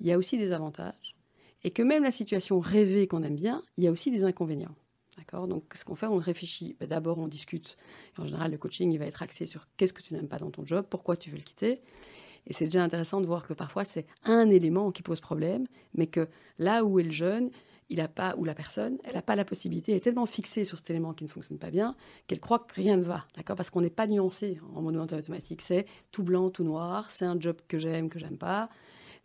il 0.00 0.06
y 0.06 0.12
a 0.12 0.18
aussi 0.18 0.38
des 0.38 0.52
avantages. 0.52 1.16
Et 1.62 1.70
que 1.70 1.82
même 1.82 2.02
la 2.02 2.10
situation 2.10 2.58
rêvée 2.58 3.06
qu'on 3.06 3.22
aime 3.22 3.36
bien, 3.36 3.62
il 3.76 3.84
y 3.84 3.86
a 3.86 3.90
aussi 3.90 4.10
des 4.10 4.24
inconvénients. 4.24 4.74
D'accord? 5.18 5.46
Donc, 5.46 5.64
ce 5.74 5.84
qu'on 5.84 5.94
fait, 5.94 6.06
on 6.06 6.16
réfléchit. 6.16 6.76
Ben, 6.80 6.88
d'abord, 6.88 7.18
on 7.18 7.28
discute. 7.28 7.76
en 8.18 8.24
général, 8.24 8.50
le 8.50 8.58
coaching, 8.58 8.90
il 8.90 8.98
va 8.98 9.06
être 9.06 9.22
axé 9.22 9.44
sur 9.44 9.66
qu'est-ce 9.76 9.92
que 9.92 10.02
tu 10.02 10.14
n'aimes 10.14 10.28
pas 10.28 10.38
dans 10.38 10.50
ton 10.50 10.64
job, 10.64 10.86
pourquoi 10.88 11.16
tu 11.16 11.30
veux 11.30 11.36
le 11.36 11.42
quitter. 11.42 11.82
Et 12.46 12.54
c'est 12.54 12.64
déjà 12.64 12.82
intéressant 12.82 13.20
de 13.20 13.26
voir 13.26 13.46
que 13.46 13.52
parfois, 13.52 13.84
c'est 13.84 14.06
un 14.24 14.48
élément 14.48 14.90
qui 14.92 15.02
pose 15.02 15.20
problème, 15.20 15.66
mais 15.94 16.06
que 16.06 16.28
là 16.58 16.84
où 16.84 16.98
est 16.98 17.04
le 17.04 17.10
jeune, 17.10 17.50
il 17.90 18.00
a 18.00 18.08
pas, 18.08 18.34
ou 18.38 18.44
la 18.44 18.54
personne, 18.54 18.98
elle 19.04 19.14
n'a 19.14 19.22
pas 19.22 19.36
la 19.36 19.44
possibilité, 19.44 19.92
elle 19.92 19.98
est 19.98 20.00
tellement 20.00 20.26
fixée 20.26 20.64
sur 20.64 20.78
cet 20.78 20.90
élément 20.90 21.12
qui 21.12 21.24
ne 21.24 21.28
fonctionne 21.28 21.58
pas 21.58 21.70
bien, 21.70 21.96
qu'elle 22.26 22.40
croit 22.40 22.60
que 22.60 22.74
rien 22.74 22.96
ne 22.96 23.02
va, 23.02 23.26
d'accord? 23.36 23.56
Parce 23.56 23.68
qu'on 23.68 23.80
n'est 23.80 23.90
pas 23.90 24.06
nuancé 24.06 24.60
en 24.74 24.80
mode 24.80 24.96
automatique. 24.96 25.60
C'est 25.60 25.86
tout 26.12 26.22
blanc, 26.22 26.50
tout 26.50 26.64
noir, 26.64 27.10
c'est 27.10 27.24
un 27.24 27.38
job 27.38 27.56
que 27.68 27.78
j'aime, 27.78 28.08
que 28.08 28.18
j'aime 28.18 28.38
pas. 28.38 28.70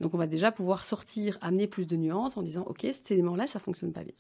Donc 0.02 0.14
on 0.14 0.18
va 0.18 0.28
déjà 0.28 0.52
pouvoir 0.52 0.84
sortir, 0.84 1.38
amener 1.42 1.68
plus 1.68 1.88
de 1.88 1.96
nuances 1.96 2.38
en 2.38 2.42
disant, 2.42 2.64
OK, 2.64 2.82
cet 2.82 3.12
élément-là, 3.12 3.48
ça 3.48 3.60
fonctionne 3.60 3.94
pas 3.94 4.04
bien. 4.04 4.14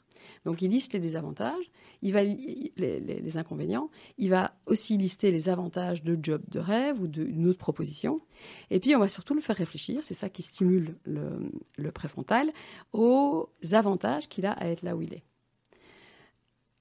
Donc 0.45 0.61
il 0.61 0.71
liste 0.71 0.93
les 0.93 0.99
désavantages, 0.99 1.71
il 2.01 2.13
va 2.13 2.23
les, 2.23 2.71
les, 2.77 3.38
inconvénients, 3.38 3.89
il 4.17 4.29
va 4.29 4.55
aussi 4.67 4.97
lister 4.97 5.31
les 5.31 5.49
avantages 5.49 6.03
de 6.03 6.17
job 6.21 6.41
de 6.49 6.59
rêve 6.59 7.01
ou 7.01 7.07
d'une 7.07 7.47
autre 7.47 7.59
proposition. 7.59 8.19
Et 8.69 8.79
puis 8.79 8.95
on 8.95 8.99
va 8.99 9.09
surtout 9.09 9.33
le 9.33 9.41
faire 9.41 9.55
réfléchir, 9.55 10.01
c'est 10.03 10.13
ça 10.13 10.29
qui 10.29 10.43
stimule 10.43 10.95
le, 11.05 11.91
préfrontal, 11.91 12.51
aux 12.93 13.49
avantages 13.71 14.27
qu'il 14.29 14.45
a 14.45 14.51
à 14.53 14.67
être 14.67 14.81
là 14.81 14.95
où 14.95 15.01
il 15.01 15.13
est. 15.13 15.23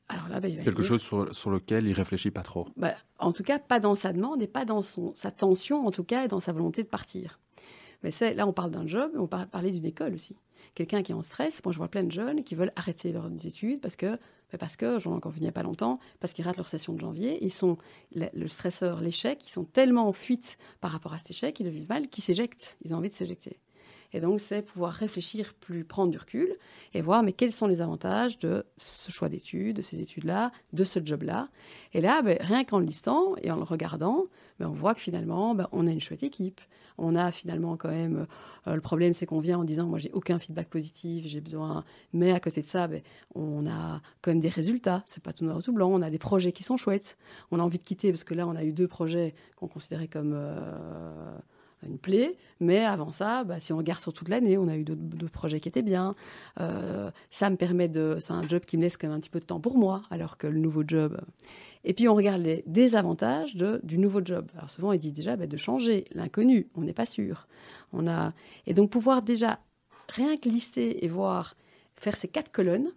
Alors 0.08 0.28
là, 0.28 0.38
bah, 0.38 0.48
il 0.48 0.58
va 0.58 0.64
Quelque 0.64 0.82
chose 0.82 1.00
sur, 1.00 1.34
sur, 1.34 1.50
lequel 1.50 1.86
il 1.86 1.94
réfléchit 1.94 2.30
pas 2.30 2.42
trop. 2.42 2.68
Bah, 2.76 2.94
en 3.18 3.32
tout 3.32 3.42
cas, 3.42 3.58
pas 3.58 3.80
dans 3.80 3.94
sa 3.94 4.12
demande 4.12 4.42
et 4.42 4.46
pas 4.46 4.66
dans 4.66 4.82
son, 4.82 5.14
sa 5.14 5.30
tension, 5.30 5.86
en 5.86 5.90
tout 5.90 6.04
cas, 6.04 6.26
et 6.26 6.28
dans 6.28 6.40
sa 6.40 6.52
volonté 6.52 6.82
de 6.82 6.88
partir. 6.88 7.40
Mais 8.04 8.34
là, 8.34 8.46
on 8.46 8.52
parle 8.52 8.70
d'un 8.70 8.86
job, 8.86 9.10
mais 9.14 9.18
on 9.18 9.26
parle 9.26 9.48
parler 9.48 9.72
d'une 9.72 9.86
école 9.86 10.14
aussi 10.14 10.36
quelqu'un 10.74 11.02
qui 11.02 11.12
est 11.12 11.14
en 11.14 11.22
stress. 11.22 11.62
Moi, 11.64 11.72
je 11.72 11.78
vois 11.78 11.88
plein 11.88 12.04
de 12.04 12.12
jeunes 12.12 12.44
qui 12.44 12.54
veulent 12.54 12.72
arrêter 12.76 13.12
leurs 13.12 13.30
études 13.44 13.80
parce 13.80 13.96
que, 13.96 14.18
ben, 14.52 14.58
parce 14.58 14.76
que 14.76 14.98
j'en 14.98 15.12
ai 15.12 15.14
encore 15.14 15.32
vu 15.32 15.38
il 15.38 15.42
n'y 15.42 15.48
a 15.48 15.52
pas 15.52 15.62
longtemps, 15.62 15.98
parce 16.20 16.32
qu'ils 16.32 16.44
ratent 16.44 16.56
leur 16.56 16.68
session 16.68 16.92
de 16.92 17.00
janvier. 17.00 17.38
Ils 17.42 17.52
sont, 17.52 17.76
le, 18.14 18.48
stresseur, 18.48 19.00
l'échec, 19.00 19.46
ils 19.46 19.50
sont 19.50 19.64
tellement 19.64 20.08
en 20.08 20.12
fuite 20.12 20.58
par 20.80 20.90
rapport 20.90 21.12
à 21.12 21.18
cet 21.18 21.30
échec, 21.30 21.58
ils 21.60 21.64
le 21.64 21.70
vivent 21.70 21.88
mal, 21.88 22.08
qu'ils 22.08 22.24
s'éjectent. 22.24 22.76
Ils 22.84 22.94
ont 22.94 22.98
envie 22.98 23.08
de 23.08 23.14
s'éjecter. 23.14 23.58
Et 24.12 24.20
donc, 24.20 24.38
c'est 24.38 24.62
pouvoir 24.62 24.92
réfléchir 24.92 25.54
plus, 25.54 25.84
prendre 25.84 26.12
du 26.12 26.18
recul 26.18 26.56
et 26.92 27.02
voir 27.02 27.24
mais 27.24 27.32
quels 27.32 27.50
sont 27.50 27.66
les 27.66 27.80
avantages 27.80 28.38
de 28.38 28.64
ce 28.76 29.10
choix 29.10 29.28
d'études, 29.28 29.76
de 29.76 29.82
ces 29.82 30.00
études-là, 30.00 30.52
de 30.72 30.84
ce 30.84 31.04
job-là. 31.04 31.48
Et 31.94 32.00
là, 32.00 32.22
ben, 32.22 32.38
rien 32.40 32.62
qu'en 32.62 32.78
le 32.78 32.86
listant 32.86 33.34
et 33.42 33.50
en 33.50 33.56
le 33.56 33.64
regardant, 33.64 34.26
ben, 34.60 34.68
on 34.68 34.72
voit 34.72 34.94
que 34.94 35.00
finalement, 35.00 35.56
on 35.72 35.86
a 35.88 35.90
une 35.90 36.00
chouette 36.00 36.22
équipe 36.22 36.60
on 36.98 37.14
a 37.14 37.32
finalement 37.32 37.76
quand 37.76 37.90
même. 37.90 38.26
Euh, 38.66 38.74
le 38.74 38.80
problème, 38.80 39.12
c'est 39.12 39.26
qu'on 39.26 39.40
vient 39.40 39.58
en 39.58 39.64
disant 39.64 39.86
Moi, 39.86 39.98
j'ai 39.98 40.10
aucun 40.12 40.38
feedback 40.38 40.68
positif, 40.68 41.26
j'ai 41.26 41.40
besoin. 41.40 41.84
Mais 42.12 42.32
à 42.32 42.40
côté 42.40 42.62
de 42.62 42.66
ça, 42.66 42.86
ben, 42.86 43.02
on 43.34 43.66
a 43.66 44.00
quand 44.22 44.30
même 44.30 44.40
des 44.40 44.48
résultats. 44.48 45.02
C'est 45.06 45.22
pas 45.22 45.32
tout 45.32 45.44
noir 45.44 45.56
ou 45.56 45.62
tout 45.62 45.72
blanc. 45.72 45.90
On 45.92 46.02
a 46.02 46.10
des 46.10 46.18
projets 46.18 46.52
qui 46.52 46.62
sont 46.62 46.76
chouettes. 46.76 47.16
On 47.50 47.58
a 47.58 47.62
envie 47.62 47.78
de 47.78 47.84
quitter 47.84 48.10
parce 48.10 48.24
que 48.24 48.34
là, 48.34 48.46
on 48.46 48.56
a 48.56 48.64
eu 48.64 48.72
deux 48.72 48.88
projets 48.88 49.34
qu'on 49.56 49.68
considérait 49.68 50.08
comme. 50.08 50.32
Euh, 50.34 51.36
une 51.86 51.98
plaie, 51.98 52.36
mais 52.60 52.84
avant 52.84 53.12
ça, 53.12 53.44
bah, 53.44 53.60
si 53.60 53.72
on 53.72 53.76
regarde 53.76 54.00
sur 54.00 54.12
toute 54.12 54.28
l'année, 54.28 54.58
on 54.58 54.68
a 54.68 54.76
eu 54.76 54.84
d'autres 54.84 55.32
projets 55.32 55.60
qui 55.60 55.68
étaient 55.68 55.82
bien. 55.82 56.14
Euh, 56.60 57.10
ça 57.30 57.50
me 57.50 57.56
permet 57.56 57.88
de, 57.88 58.16
c'est 58.18 58.32
un 58.32 58.46
job 58.46 58.64
qui 58.64 58.76
me 58.76 58.82
laisse 58.82 58.96
quand 58.96 59.08
même 59.08 59.16
un 59.16 59.20
petit 59.20 59.30
peu 59.30 59.40
de 59.40 59.44
temps 59.44 59.60
pour 59.60 59.76
moi, 59.76 60.02
alors 60.10 60.38
que 60.38 60.46
le 60.46 60.58
nouveau 60.58 60.82
job, 60.86 61.20
et 61.84 61.92
puis 61.92 62.08
on 62.08 62.14
regarde 62.14 62.42
les 62.42 62.64
désavantages 62.66 63.56
de, 63.56 63.80
du 63.82 63.98
nouveau 63.98 64.20
job. 64.24 64.50
Alors 64.56 64.70
souvent 64.70 64.92
ils 64.92 64.98
disent 64.98 65.12
déjà 65.12 65.36
bah, 65.36 65.46
de 65.46 65.56
changer 65.56 66.06
l'inconnu, 66.12 66.68
on 66.74 66.82
n'est 66.82 66.94
pas 66.94 67.06
sûr. 67.06 67.46
On 67.92 68.08
a 68.08 68.32
et 68.66 68.74
donc 68.74 68.90
pouvoir 68.90 69.22
déjà 69.22 69.60
rien 70.08 70.36
que 70.36 70.48
lister 70.48 71.04
et 71.04 71.08
voir 71.08 71.56
faire 71.94 72.16
ces 72.16 72.28
quatre 72.28 72.50
colonnes 72.50 72.90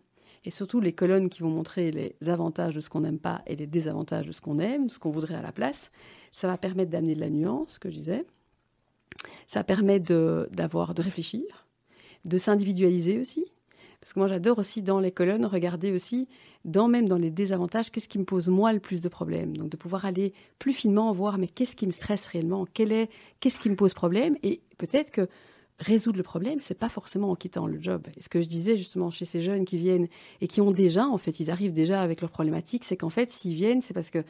et 0.45 0.51
surtout 0.51 0.79
les 0.79 0.93
colonnes 0.93 1.29
qui 1.29 1.41
vont 1.41 1.49
montrer 1.49 1.91
les 1.91 2.15
avantages 2.29 2.75
de 2.75 2.79
ce 2.79 2.89
qu'on 2.89 3.01
n'aime 3.01 3.19
pas 3.19 3.41
et 3.47 3.55
les 3.55 3.67
désavantages 3.67 4.25
de 4.25 4.31
ce 4.31 4.39
qu'on 4.39 4.59
aime, 4.59 4.89
ce 4.89 4.97
qu'on 4.97 5.09
voudrait 5.09 5.35
à 5.35 5.41
la 5.41 5.51
place, 5.51 5.91
ça 6.31 6.47
va 6.47 6.57
permettre 6.57 6.89
d'amener 6.89 7.15
de 7.15 7.19
la 7.19 7.29
nuance, 7.29 7.79
que 7.79 7.89
je 7.89 7.95
disais. 7.95 8.25
Ça 9.47 9.63
permet 9.63 9.99
de, 9.99 10.49
d'avoir, 10.51 10.93
de 10.93 11.01
réfléchir, 11.01 11.67
de 12.25 12.37
s'individualiser 12.37 13.19
aussi. 13.19 13.45
Parce 13.99 14.13
que 14.13 14.19
moi, 14.19 14.27
j'adore 14.27 14.59
aussi 14.59 14.81
dans 14.81 14.99
les 14.99 15.11
colonnes 15.11 15.45
regarder 15.45 15.91
aussi, 15.91 16.27
dans, 16.65 16.87
même 16.87 17.07
dans 17.07 17.17
les 17.17 17.31
désavantages, 17.31 17.91
qu'est-ce 17.91 18.07
qui 18.07 18.19
me 18.19 18.25
pose 18.25 18.47
moi 18.47 18.71
le 18.71 18.79
plus 18.79 19.01
de 19.01 19.09
problèmes. 19.09 19.57
Donc 19.57 19.69
de 19.69 19.77
pouvoir 19.77 20.05
aller 20.05 20.33
plus 20.59 20.73
finement 20.73 21.11
voir, 21.11 21.37
mais 21.37 21.47
qu'est-ce 21.47 21.75
qui 21.75 21.87
me 21.87 21.91
stresse 21.91 22.27
réellement? 22.27 22.67
Quel 22.73 22.91
est, 22.91 23.09
Qu'est-ce 23.39 23.59
qui 23.59 23.69
me 23.69 23.75
pose 23.75 23.93
problème? 23.93 24.37
Et 24.43 24.61
peut-être 24.77 25.11
que 25.11 25.27
résoudre 25.79 26.17
le 26.17 26.23
problème, 26.23 26.59
c'est 26.59 26.77
pas 26.77 26.89
forcément 26.89 27.31
en 27.31 27.35
quittant 27.35 27.67
le 27.67 27.81
job. 27.81 28.07
Et 28.15 28.21
ce 28.21 28.29
que 28.29 28.41
je 28.41 28.47
disais 28.47 28.77
justement 28.77 29.09
chez 29.09 29.25
ces 29.25 29.41
jeunes 29.41 29.65
qui 29.65 29.77
viennent 29.77 30.07
et 30.41 30.47
qui 30.47 30.61
ont 30.61 30.71
déjà, 30.71 31.07
en 31.07 31.17
fait, 31.17 31.39
ils 31.39 31.51
arrivent 31.51 31.73
déjà 31.73 32.01
avec 32.01 32.21
leurs 32.21 32.31
problématiques, 32.31 32.83
c'est 32.83 32.97
qu'en 32.97 33.09
fait, 33.09 33.29
s'ils 33.29 33.53
viennent, 33.53 33.81
c'est 33.81 33.93
parce 33.93 34.09
que 34.09 34.23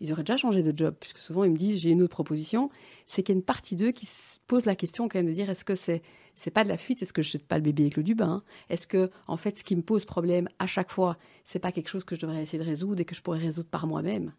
ils 0.00 0.12
auraient 0.12 0.22
déjà 0.22 0.36
changé 0.36 0.62
de 0.62 0.76
job, 0.76 0.94
puisque 0.98 1.18
souvent 1.18 1.44
ils 1.44 1.50
me 1.50 1.56
disent 1.56 1.78
j'ai 1.80 1.90
une 1.90 2.02
autre 2.02 2.14
proposition. 2.14 2.70
C'est 3.06 3.22
qu'il 3.22 3.34
y 3.34 3.36
a 3.36 3.38
une 3.38 3.44
partie 3.44 3.76
d'eux 3.76 3.90
qui 3.90 4.06
se 4.06 4.38
pose 4.46 4.64
la 4.64 4.74
question 4.74 5.08
quand 5.08 5.18
même 5.18 5.26
de 5.26 5.32
dire 5.32 5.50
est-ce 5.50 5.64
que 5.64 5.74
c'est 5.74 6.02
c'est 6.34 6.50
pas 6.50 6.64
de 6.64 6.70
la 6.70 6.78
fuite, 6.78 7.02
est-ce 7.02 7.12
que 7.12 7.22
je 7.22 7.32
jette 7.32 7.46
pas 7.46 7.56
le 7.56 7.62
bébé 7.62 7.82
avec 7.82 7.96
l'eau 7.96 8.02
du 8.02 8.14
bain? 8.14 8.42
Est-ce 8.70 8.86
que 8.86 9.10
en 9.26 9.36
fait 9.36 9.58
ce 9.58 9.64
qui 9.64 9.76
me 9.76 9.82
pose 9.82 10.06
problème 10.06 10.48
à 10.58 10.66
chaque 10.66 10.90
fois, 10.90 11.18
c'est 11.44 11.58
pas 11.58 11.70
quelque 11.70 11.88
chose 11.88 12.04
que 12.04 12.14
je 12.14 12.20
devrais 12.20 12.42
essayer 12.42 12.62
de 12.62 12.68
résoudre 12.68 13.00
et 13.00 13.04
que 13.04 13.14
je 13.14 13.20
pourrais 13.20 13.38
résoudre 13.38 13.68
par 13.68 13.86
moi-même? 13.86 14.32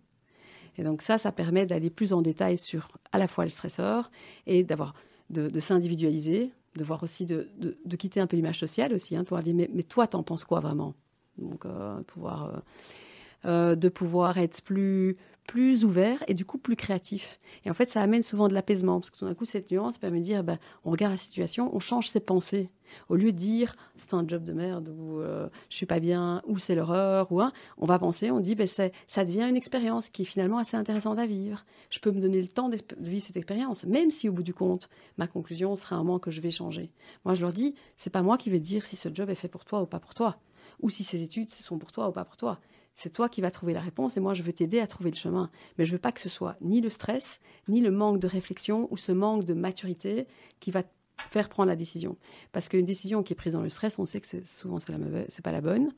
Et 0.77 0.83
donc 0.83 1.01
ça, 1.01 1.17
ça 1.17 1.31
permet 1.31 1.65
d'aller 1.65 1.89
plus 1.89 2.13
en 2.13 2.21
détail 2.21 2.57
sur 2.57 2.87
à 3.11 3.19
la 3.19 3.27
fois 3.27 3.43
le 3.43 3.49
stresseur 3.49 4.09
et 4.47 4.63
d'avoir 4.63 4.93
de, 5.29 5.59
s'individualiser, 5.59 6.51
de 6.75 6.83
voir 6.83 7.03
aussi 7.03 7.25
de, 7.25 7.49
de, 7.57 7.77
de, 7.85 7.95
quitter 7.95 8.19
un 8.19 8.27
peu 8.27 8.35
l'image 8.35 8.59
sociale 8.59 8.93
aussi, 8.93 9.15
hein, 9.15 9.19
de 9.19 9.25
pouvoir 9.25 9.43
dire 9.43 9.53
mais, 9.55 9.69
mais 9.73 9.83
toi 9.83 10.07
t'en 10.07 10.23
penses 10.23 10.43
quoi 10.43 10.59
vraiment? 10.59 10.95
Donc 11.37 11.65
euh, 11.65 12.01
pouvoir 12.03 12.45
euh, 12.45 12.59
euh, 13.45 13.75
de 13.75 13.89
pouvoir 13.89 14.37
être 14.37 14.61
plus 14.61 15.17
plus 15.51 15.83
ouvert 15.83 16.23
et 16.29 16.33
du 16.33 16.45
coup 16.45 16.57
plus 16.57 16.77
créatif. 16.77 17.41
Et 17.65 17.69
en 17.69 17.73
fait, 17.73 17.91
ça 17.91 18.01
amène 18.01 18.21
souvent 18.21 18.47
de 18.47 18.53
l'apaisement 18.53 19.01
parce 19.01 19.09
que 19.09 19.17
tout 19.17 19.25
d'un 19.25 19.33
coup, 19.33 19.43
cette 19.43 19.69
nuance 19.69 19.97
permet 19.97 20.19
de 20.19 20.23
dire, 20.23 20.45
ben, 20.45 20.57
on 20.85 20.91
regarde 20.91 21.11
la 21.11 21.17
situation, 21.17 21.75
on 21.75 21.81
change 21.81 22.07
ses 22.07 22.21
pensées. 22.21 22.69
Au 23.09 23.17
lieu 23.17 23.33
de 23.33 23.37
dire 23.37 23.75
c'est 23.97 24.13
un 24.13 24.25
job 24.25 24.43
de 24.43 24.53
merde 24.53 24.93
ou 24.97 25.19
euh, 25.19 25.49
je 25.69 25.75
suis 25.75 25.85
pas 25.85 25.99
bien 25.99 26.41
ou 26.45 26.57
c'est 26.57 26.75
l'horreur 26.75 27.31
ou 27.31 27.41
hein, 27.41 27.51
on 27.77 27.85
va 27.85 27.99
penser, 27.99 28.31
on 28.31 28.39
dit 28.39 28.55
ben, 28.55 28.67
ça 28.67 29.25
devient 29.25 29.47
une 29.49 29.55
expérience 29.57 30.09
qui 30.09 30.21
est 30.21 30.25
finalement 30.25 30.57
assez 30.57 30.77
intéressante 30.77 31.19
à 31.19 31.25
vivre. 31.25 31.65
Je 31.89 31.99
peux 31.99 32.11
me 32.11 32.21
donner 32.21 32.41
le 32.41 32.49
temps 32.49 32.69
de 32.69 32.77
vivre 32.99 33.23
cette 33.25 33.37
expérience, 33.37 33.85
même 33.85 34.11
si 34.11 34.27
au 34.29 34.33
bout 34.33 34.43
du 34.43 34.53
compte 34.53 34.89
ma 35.17 35.27
conclusion 35.27 35.75
sera 35.75 35.95
un 35.97 36.03
moment 36.03 36.19
que 36.19 36.31
je 36.31 36.41
vais 36.41 36.51
changer. 36.51 36.91
Moi 37.23 37.33
je 37.33 37.41
leur 37.41 37.53
dis 37.53 37.75
c'est 37.95 38.09
pas 38.09 38.21
moi 38.21 38.37
qui 38.37 38.49
vais 38.49 38.59
dire 38.59 38.85
si 38.85 38.97
ce 38.97 39.09
job 39.13 39.29
est 39.29 39.35
fait 39.35 39.49
pour 39.49 39.63
toi 39.63 39.81
ou 39.81 39.85
pas 39.85 39.99
pour 39.99 40.13
toi, 40.13 40.37
ou 40.81 40.89
si 40.89 41.05
ces 41.05 41.23
études 41.23 41.49
sont 41.49 41.77
pour 41.77 41.91
toi 41.91 42.09
ou 42.09 42.11
pas 42.11 42.25
pour 42.25 42.37
toi. 42.37 42.59
C'est 42.93 43.11
toi 43.11 43.29
qui 43.29 43.41
vas 43.41 43.51
trouver 43.51 43.73
la 43.73 43.79
réponse 43.81 44.17
et 44.17 44.19
moi 44.19 44.33
je 44.33 44.43
veux 44.43 44.53
t'aider 44.53 44.79
à 44.79 44.87
trouver 44.87 45.11
le 45.11 45.15
chemin. 45.15 45.49
Mais 45.77 45.85
je 45.85 45.91
veux 45.93 45.99
pas 45.99 46.11
que 46.11 46.19
ce 46.21 46.29
soit 46.29 46.57
ni 46.61 46.81
le 46.81 46.89
stress, 46.89 47.39
ni 47.67 47.81
le 47.81 47.91
manque 47.91 48.19
de 48.19 48.27
réflexion 48.27 48.87
ou 48.91 48.97
ce 48.97 49.11
manque 49.11 49.45
de 49.45 49.53
maturité 49.53 50.27
qui 50.59 50.71
va 50.71 50.83
faire 51.29 51.49
prendre 51.49 51.69
la 51.69 51.75
décision. 51.75 52.17
Parce 52.51 52.67
qu'une 52.67 52.85
décision 52.85 53.21
qui 53.23 53.33
est 53.33 53.35
prise 53.35 53.53
dans 53.53 53.61
le 53.61 53.69
stress, 53.69 53.99
on 53.99 54.05
sait 54.05 54.19
que 54.19 54.27
c'est, 54.27 54.45
souvent 54.47 54.79
c'est 54.79 54.91
la 54.91 54.97
mauvaise, 54.97 55.25
c'est 55.29 55.43
pas 55.43 55.51
la 55.51 55.61
bonne. 55.61 55.91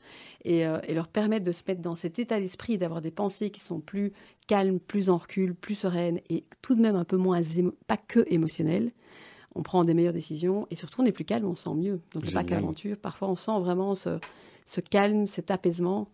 Et, 0.44 0.66
euh, 0.66 0.78
et, 0.86 0.94
leur 0.94 1.08
permettre 1.08 1.44
de 1.46 1.52
se 1.52 1.62
mettre 1.66 1.80
dans 1.80 1.94
cet 1.94 2.18
état 2.18 2.38
d'esprit, 2.38 2.78
d'avoir 2.78 3.00
des 3.00 3.10
pensées 3.10 3.50
qui 3.50 3.60
sont 3.60 3.80
plus 3.80 4.12
calmes, 4.46 4.78
plus 4.78 5.08
en 5.10 5.16
recul, 5.16 5.54
plus 5.54 5.74
sereines 5.74 6.20
et 6.28 6.44
tout 6.62 6.74
de 6.74 6.80
même 6.82 6.96
un 6.96 7.04
peu 7.04 7.16
moins, 7.16 7.40
émo- 7.40 7.72
pas 7.86 7.96
que 7.96 8.24
émotionnelles. 8.26 8.92
On 9.54 9.62
prend 9.62 9.84
des 9.84 9.94
meilleures 9.94 10.12
décisions 10.12 10.66
et 10.70 10.76
surtout 10.76 11.00
on 11.00 11.04
est 11.06 11.12
plus 11.12 11.24
calme, 11.24 11.46
on 11.46 11.54
sent 11.54 11.74
mieux. 11.74 12.00
Donc 12.12 12.24
pas 12.32 12.44
qu'aventure. 12.44 12.96
Parfois 12.98 13.28
on 13.28 13.36
sent 13.36 13.58
vraiment 13.60 13.94
ce, 13.94 14.18
ce 14.64 14.80
calme, 14.80 15.26
cet 15.26 15.50
apaisement 15.50 16.08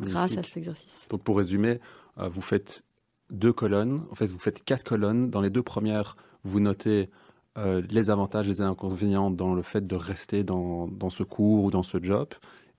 grâce 0.00 0.36
à 0.36 0.42
cet 0.42 0.56
exercice. 0.56 1.06
Donc 1.10 1.22
pour 1.22 1.36
résumer, 1.36 1.80
euh, 2.18 2.28
vous 2.28 2.42
faites 2.42 2.84
deux 3.30 3.52
colonnes, 3.52 4.02
en 4.10 4.14
fait 4.14 4.26
vous 4.26 4.38
faites 4.38 4.64
quatre 4.64 4.84
colonnes. 4.84 5.30
Dans 5.30 5.40
les 5.40 5.50
deux 5.50 5.62
premières, 5.62 6.16
vous 6.44 6.60
notez 6.60 7.10
euh, 7.58 7.82
les 7.90 8.10
avantages, 8.10 8.48
les 8.48 8.60
inconvénients 8.60 9.30
dans 9.30 9.54
le 9.54 9.62
fait 9.62 9.86
de 9.86 9.96
rester 9.96 10.44
dans, 10.44 10.88
dans, 10.88 11.10
ce 11.10 11.22
cours 11.22 11.64
ou 11.64 11.70
dans 11.70 11.82
ce 11.82 12.02
job. 12.02 12.28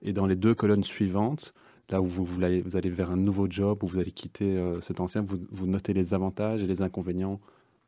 Et 0.02 0.12
dans 0.12 0.26
les 0.26 0.36
deux 0.36 0.54
colonnes 0.54 0.84
suivantes, 0.84 1.54
là 1.90 2.00
où 2.00 2.06
vous, 2.06 2.24
vous, 2.24 2.42
allez, 2.42 2.60
vous 2.60 2.76
allez, 2.76 2.90
vers 2.90 3.10
un 3.10 3.16
nouveau 3.16 3.46
job, 3.48 3.82
où 3.82 3.86
vous 3.86 3.98
allez 3.98 4.10
quitter 4.10 4.56
euh, 4.56 4.80
cet 4.80 5.00
ancien, 5.00 5.22
vous, 5.22 5.38
vous, 5.50 5.66
notez 5.66 5.92
les 5.92 6.12
avantages 6.12 6.62
et 6.62 6.66
les 6.66 6.82
inconvénients 6.82 7.40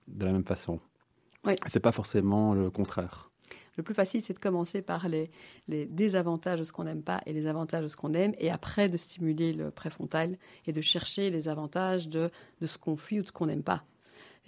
de 0.09 0.25
la 0.25 0.33
même 0.33 0.45
façon. 0.45 0.79
Oui. 1.45 1.55
C'est 1.67 1.81
pas 1.81 1.93
forcément 1.93 2.55
le 2.55 2.71
contraire. 2.71 3.31
Le 3.77 3.83
plus 3.83 3.95
facile, 3.95 4.23
c'est 4.23 4.33
de 4.33 4.39
commencer 4.39 4.83
par 4.83 5.09
les, 5.09 5.31
désavantages 5.69 6.59
de 6.59 6.65
ce 6.65 6.73
qu'on 6.73 6.85
n'aime 6.85 7.03
pas 7.03 7.21
et 7.27 7.33
les 7.33 7.47
avantages 7.47 7.83
de 7.83 7.89
ce 7.89 7.97
qu'on 7.97 8.15
aime, 8.15 8.33
et 8.39 8.51
après 8.51 8.89
de 8.89 8.97
stimuler 8.97 9.53
le 9.53 9.71
préfrontal 9.71 10.39
et 10.67 10.73
de 10.73 10.81
chercher 10.81 11.31
les 11.31 11.49
avantages 11.49 12.09
de, 12.09 12.31
ce 12.65 12.79
qu'on 12.79 12.97
fuit 12.97 13.21
ou 13.21 13.23
de 13.23 13.29
ce 13.29 13.33
qu'on 13.33 13.47
n'aime 13.47 13.63
pas. 13.63 13.85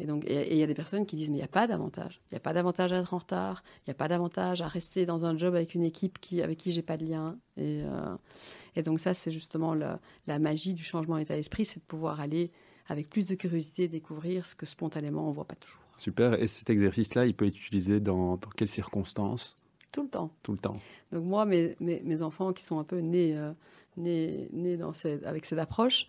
Et 0.01 0.07
donc, 0.07 0.25
il 0.29 0.57
y 0.57 0.63
a 0.63 0.67
des 0.67 0.75
personnes 0.75 1.07
qui 1.07 1.17
disent 1.17 1.29
mais 1.29 1.37
il 1.37 1.41
n'y 1.41 1.45
a 1.45 1.49
pas 1.49 1.67
d'avantage. 1.67 2.21
Il 2.31 2.35
n'y 2.35 2.37
a 2.37 2.41
pas 2.41 2.53
d'avantage 2.53 2.93
à 2.93 2.99
être 2.99 3.15
en 3.15 3.19
retard. 3.19 3.65
Il 3.79 3.91
n'y 3.91 3.93
a 3.93 3.95
pas 3.95 4.07
d'avantage 4.07 4.63
à 4.63 4.69
rester 4.69 5.07
dans 5.07 5.27
un 5.27 5.37
job 5.37 5.57
avec 5.57 5.75
une 5.75 5.83
équipe 5.83 6.21
qui, 6.21 6.41
avec 6.41 6.57
qui 6.57 6.71
j'ai 6.71 6.83
pas 6.83 6.97
de 6.97 7.05
lien. 7.05 7.37
Et, 7.57 7.83
euh, 7.83 8.83
donc 8.85 9.01
ça, 9.01 9.13
c'est 9.13 9.33
justement 9.33 9.75
la, 9.75 9.99
magie 10.39 10.73
du 10.73 10.85
changement 10.85 11.19
d'état 11.19 11.35
d'esprit, 11.35 11.65
c'est 11.65 11.81
de 11.81 11.85
pouvoir 11.85 12.21
aller 12.21 12.53
avec 12.87 13.11
plus 13.11 13.27
de 13.27 13.35
curiosité 13.35 13.89
découvrir 13.89 14.47
ce 14.47 14.55
que 14.55 14.67
spontanément 14.67 15.29
on 15.29 15.33
voit 15.33 15.45
pas 15.45 15.57
toujours. 15.57 15.88
Super. 15.99 16.41
Et 16.41 16.47
cet 16.47 16.71
exercice-là, 16.71 17.27
il 17.27 17.35
peut 17.35 17.47
être 17.47 17.57
utilisé 17.57 18.01
dans, 18.01 18.37
dans, 18.37 18.51
quelles 18.57 18.69
circonstances? 18.69 19.57
Tout 19.93 20.03
le 20.03 20.09
temps. 20.09 20.31
Tout 20.43 20.53
le 20.53 20.59
temps. 20.59 20.77
Donc 21.13 21.25
moi, 21.25 21.45
mes, 21.45 21.77
mes, 21.81 22.01
mes 22.05 22.23
enfants 22.23 22.53
qui 22.53 22.63
sont 22.63 22.79
un 22.79 22.85
peu 22.85 23.01
nés, 23.01 23.37
euh, 23.37 23.53
nés, 23.97 24.49
nés 24.53 24.77
dans 24.77 24.93
cette, 24.93 25.25
avec 25.27 25.45
cette 25.45 25.59
approche, 25.59 26.07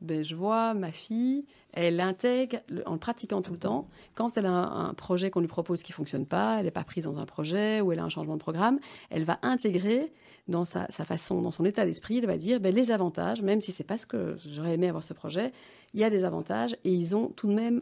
ben, 0.00 0.22
je 0.22 0.34
vois 0.34 0.74
ma 0.74 0.90
fille, 0.90 1.44
elle 1.72 2.00
intègre 2.00 2.58
en 2.86 2.92
le 2.92 2.98
pratiquant 2.98 3.42
tout 3.42 3.52
le 3.52 3.58
temps. 3.58 3.88
Quand 4.14 4.36
elle 4.36 4.46
a 4.46 4.52
un, 4.52 4.90
un 4.90 4.94
projet 4.94 5.30
qu'on 5.30 5.40
lui 5.40 5.48
propose 5.48 5.82
qui 5.82 5.92
fonctionne 5.92 6.26
pas, 6.26 6.58
elle 6.58 6.66
n'est 6.66 6.70
pas 6.70 6.84
prise 6.84 7.04
dans 7.04 7.18
un 7.18 7.26
projet 7.26 7.80
ou 7.80 7.92
elle 7.92 7.98
a 7.98 8.04
un 8.04 8.10
changement 8.10 8.34
de 8.34 8.40
programme, 8.40 8.78
elle 9.10 9.24
va 9.24 9.38
intégrer 9.42 10.12
dans 10.48 10.64
sa, 10.64 10.86
sa 10.90 11.04
façon, 11.04 11.40
dans 11.40 11.50
son 11.50 11.64
état 11.64 11.84
d'esprit, 11.84 12.18
elle 12.18 12.26
va 12.26 12.36
dire 12.36 12.60
ben, 12.60 12.74
les 12.74 12.90
avantages, 12.90 13.42
même 13.42 13.60
si 13.60 13.72
c'est 13.72 13.84
pas 13.84 13.96
ce 13.96 14.06
que 14.06 14.36
j'aurais 14.46 14.74
aimé 14.74 14.88
avoir 14.88 15.02
ce 15.02 15.14
projet, 15.14 15.52
il 15.94 16.00
y 16.00 16.04
a 16.04 16.10
des 16.10 16.24
avantages 16.24 16.76
et 16.84 16.92
ils 16.92 17.16
ont 17.16 17.28
tout 17.28 17.48
de 17.48 17.54
même 17.54 17.80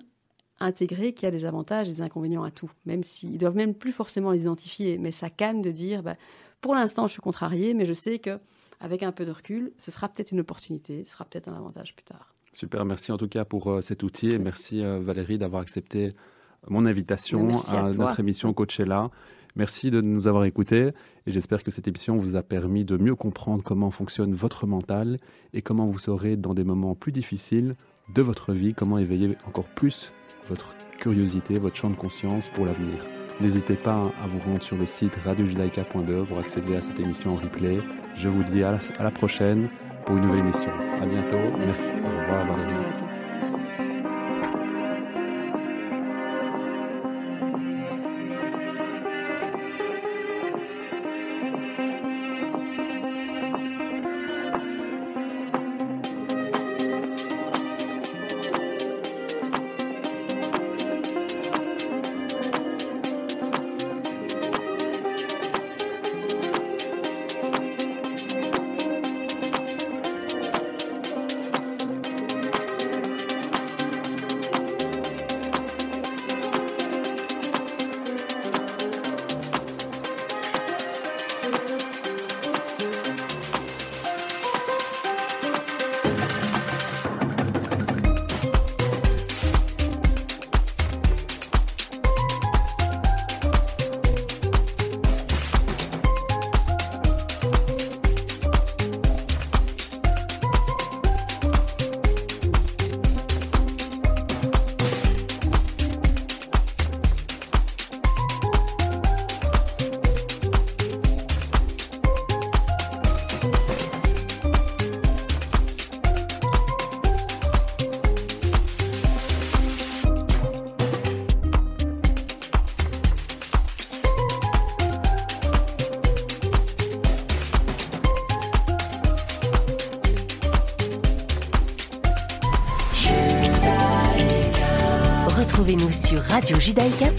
intégré 0.61 1.13
qu'il 1.13 1.25
y 1.25 1.29
a 1.29 1.31
des 1.31 1.45
avantages 1.45 1.89
et 1.89 1.93
des 1.93 2.03
inconvénients 2.03 2.45
à 2.45 2.51
tout, 2.51 2.71
même 2.85 3.03
s'ils 3.03 3.39
doivent 3.39 3.57
même 3.57 3.75
plus 3.75 3.93
forcément 3.93 4.31
les 4.31 4.43
identifier, 4.43 4.99
mais 4.99 5.13
ça 5.13 5.31
calme 5.31 5.63
de 5.63 5.71
dire 5.71 6.03
ben, 6.03 6.17
pour 6.61 6.75
l'instant 6.75 7.07
je 7.07 7.13
suis 7.13 7.23
contrarié, 7.23 7.75
mais 7.75 7.85
je 7.85 7.95
sais 7.95 8.19
que 8.19 8.39
avec 8.81 9.03
un 9.03 9.13
peu 9.13 9.25
de 9.25 9.31
recul, 9.31 9.73
ce 9.79 9.91
sera 9.91 10.09
peut-être 10.09 10.33
une 10.33 10.41
opportunité, 10.41 11.05
ce 11.05 11.13
sera 11.13 11.25
peut-être 11.25 11.49
un 11.49 11.55
avantage 11.55 11.95
plus 11.95 12.05
tard. 12.05 12.35
Super, 12.53 12.85
merci 12.85 13.13
en 13.13 13.19
tout 13.19 13.29
cas 13.29 13.45
pour 13.45 13.71
euh, 13.71 13.81
cet 13.81 14.03
outil 14.03 14.29
et 14.29 14.39
merci 14.39 14.83
euh, 14.83 14.99
Valérie 15.01 15.39
d'avoir 15.39 15.63
accepté 15.63 16.11
mon 16.69 16.85
invitation 16.85 17.59
à, 17.69 17.87
à 17.87 17.91
notre 17.93 18.21
émission 18.21 18.53
Coachella. 18.53 19.11
Merci 19.57 19.91
de 19.91 20.01
nous 20.01 20.29
avoir 20.29 20.45
écoutés 20.45 20.91
et 21.27 21.31
j'espère 21.31 21.63
que 21.63 21.71
cette 21.71 21.89
émission 21.89 22.17
vous 22.17 22.37
a 22.37 22.43
permis 22.43 22.85
de 22.85 22.97
mieux 22.97 23.15
comprendre 23.15 23.63
comment 23.65 23.91
fonctionne 23.91 24.33
votre 24.33 24.67
mental 24.67 25.19
et 25.53 25.63
comment 25.63 25.87
vous 25.87 25.99
saurez 25.99 26.37
dans 26.37 26.55
des 26.55 26.65
moments 26.65 26.95
plus 26.95 27.13
difficiles 27.13 27.77
de 28.15 28.23
votre 28.23 28.53
vie, 28.53 28.75
comment 28.75 28.99
éveiller 28.99 29.37
encore 29.47 29.67
plus 29.67 30.13
votre 30.51 30.75
curiosité, 30.99 31.59
votre 31.59 31.77
champ 31.77 31.89
de 31.89 31.97
conscience 31.97 32.49
pour 32.49 32.67
l'avenir. 32.67 33.07
N'hésitez 33.41 33.75
pas 33.75 34.13
à 34.23 34.27
vous 34.27 34.39
rendre 34.41 34.63
sur 34.63 34.77
le 34.77 34.85
site 34.85 35.17
radiojudaïka.de 35.25 36.25
pour 36.25 36.39
accéder 36.39 36.77
à 36.77 36.83
cette 36.83 37.01
émission 37.01 37.33
en 37.33 37.37
replay. 37.37 37.79
Je 38.15 38.29
vous 38.29 38.45
dis 38.45 38.63
à 38.63 38.73
la, 38.73 38.79
à 38.99 39.05
la 39.05 39.11
prochaine 39.11 39.71
pour 40.05 40.17
une 40.17 40.25
nouvelle 40.25 40.41
émission. 40.41 40.73
À 41.01 41.07
bientôt. 41.07 41.39
Merci. 41.59 41.89
Merci. 41.89 41.91
Au 42.05 42.43
revoir. 42.43 42.59
Merci. 42.59 43.20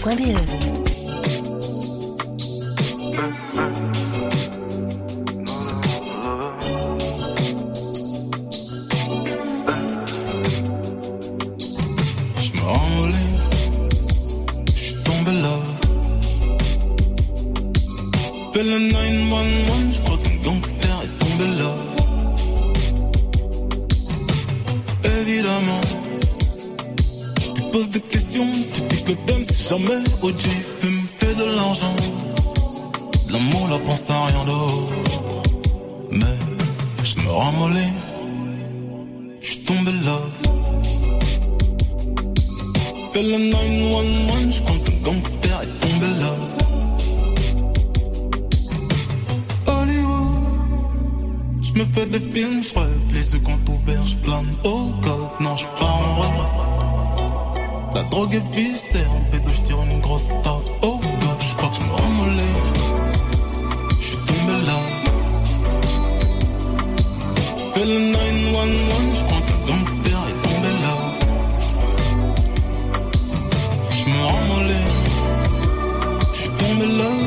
Valérie. 0.04 0.71
Poses 27.72 27.88
des 27.88 28.00
questions, 28.00 28.46
tu 28.74 28.82
dis 28.82 29.02
que 29.02 29.12
t'aimes 29.26 29.44
si 29.44 29.68
jamais 29.70 30.02
OG 30.22 30.42
fume, 30.78 31.02
fait 31.18 31.34
de 31.34 31.44
l'argent. 31.56 31.96
L'amour, 33.30 33.68
la 33.70 33.78
pense 33.78 34.10
à 34.10 34.26
rien 34.26 34.44
d'autre. 34.44 34.92
Mais 36.10 36.36
je 37.02 37.14
me 37.20 37.30
ramollis, 37.30 37.96
je 39.40 39.46
suis 39.46 39.60
tombé 39.60 39.90
là. 40.04 40.18
Fais 43.12 43.22
le 43.22 43.38
911, 43.38 44.56
je 44.56 44.62
crois 44.62 44.76
qu'un 44.84 44.98
gangster 45.06 45.60
est 45.62 45.74
tombé 45.82 46.08
là. 46.22 46.32
Hollywood, 49.66 50.42
je 51.62 51.72
me 51.78 51.84
fais 51.94 52.06
des 52.06 52.20
films, 52.34 52.62
je 52.62 52.78
rêve, 52.78 53.14
les 53.14 53.32
yeux 53.32 53.40
quand 53.44 53.72
ouverts, 53.72 54.06
je 54.06 54.16
plane. 54.16 54.52
Oh 54.64 54.90
God, 55.02 55.28
non, 55.40 55.56
je 55.56 55.64
pars 55.78 55.96
en 55.96 56.14
vrai. 56.20 56.71
Drogue 58.12 58.34
est 58.34 58.54
viscère, 58.54 59.10
en 59.10 59.20
pédo, 59.30 59.50
je 59.50 59.62
tire 59.62 59.78
une 59.90 59.98
grosse 60.00 60.28
tarte. 60.42 60.66
Oh 60.82 61.00
God, 61.02 61.38
je 61.40 61.54
crois 61.54 61.70
que 61.70 61.76
je 61.76 61.80
me 61.80 61.92
ramollis. 61.92 62.58
Je 64.00 64.04
suis 64.04 64.16
tombé 64.18 64.52
là. 64.66 64.78
Fais 67.72 67.86
le 67.86 67.98
911, 68.12 69.18
je 69.18 69.24
crois 69.24 69.40
qu'un 69.40 69.60
gangster 69.66 70.18
est 70.28 70.42
tombé 70.46 70.70
là. 70.82 70.94
Je 73.94 74.04
me 74.10 74.22
ramollis, 74.26 74.90
je 76.34 76.38
suis 76.38 76.50
tombé 76.50 76.86
là. 76.98 77.21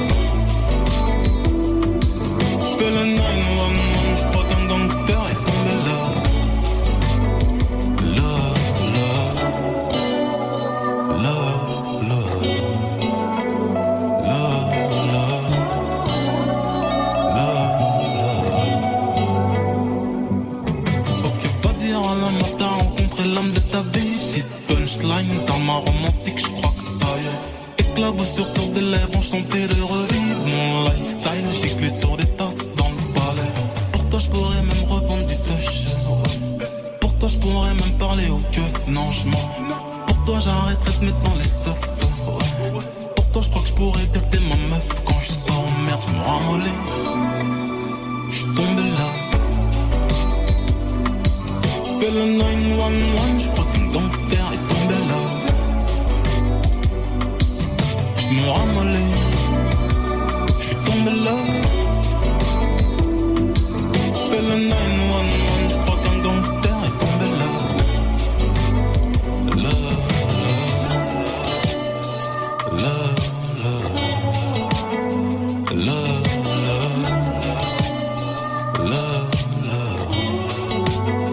Punchlines, 25.25 25.49
armes 25.49 25.69
romantique, 25.69 26.39
je 26.39 26.47
crois 26.47 26.71
que 26.71 26.81
ça 26.81 27.07
y 27.17 27.25
est. 27.25 27.91
Éclaboussure 27.91 28.47
sur 28.47 28.67
des 28.69 28.81
lèvres, 28.81 29.17
enchanté 29.17 29.67
de 29.67 29.81
revivre 29.81 30.47
mon 30.47 30.83
lifestyle. 30.85 31.69
Giclé 31.69 31.89
sur 31.89 32.17
des 32.17 32.25
tasses 32.25 32.54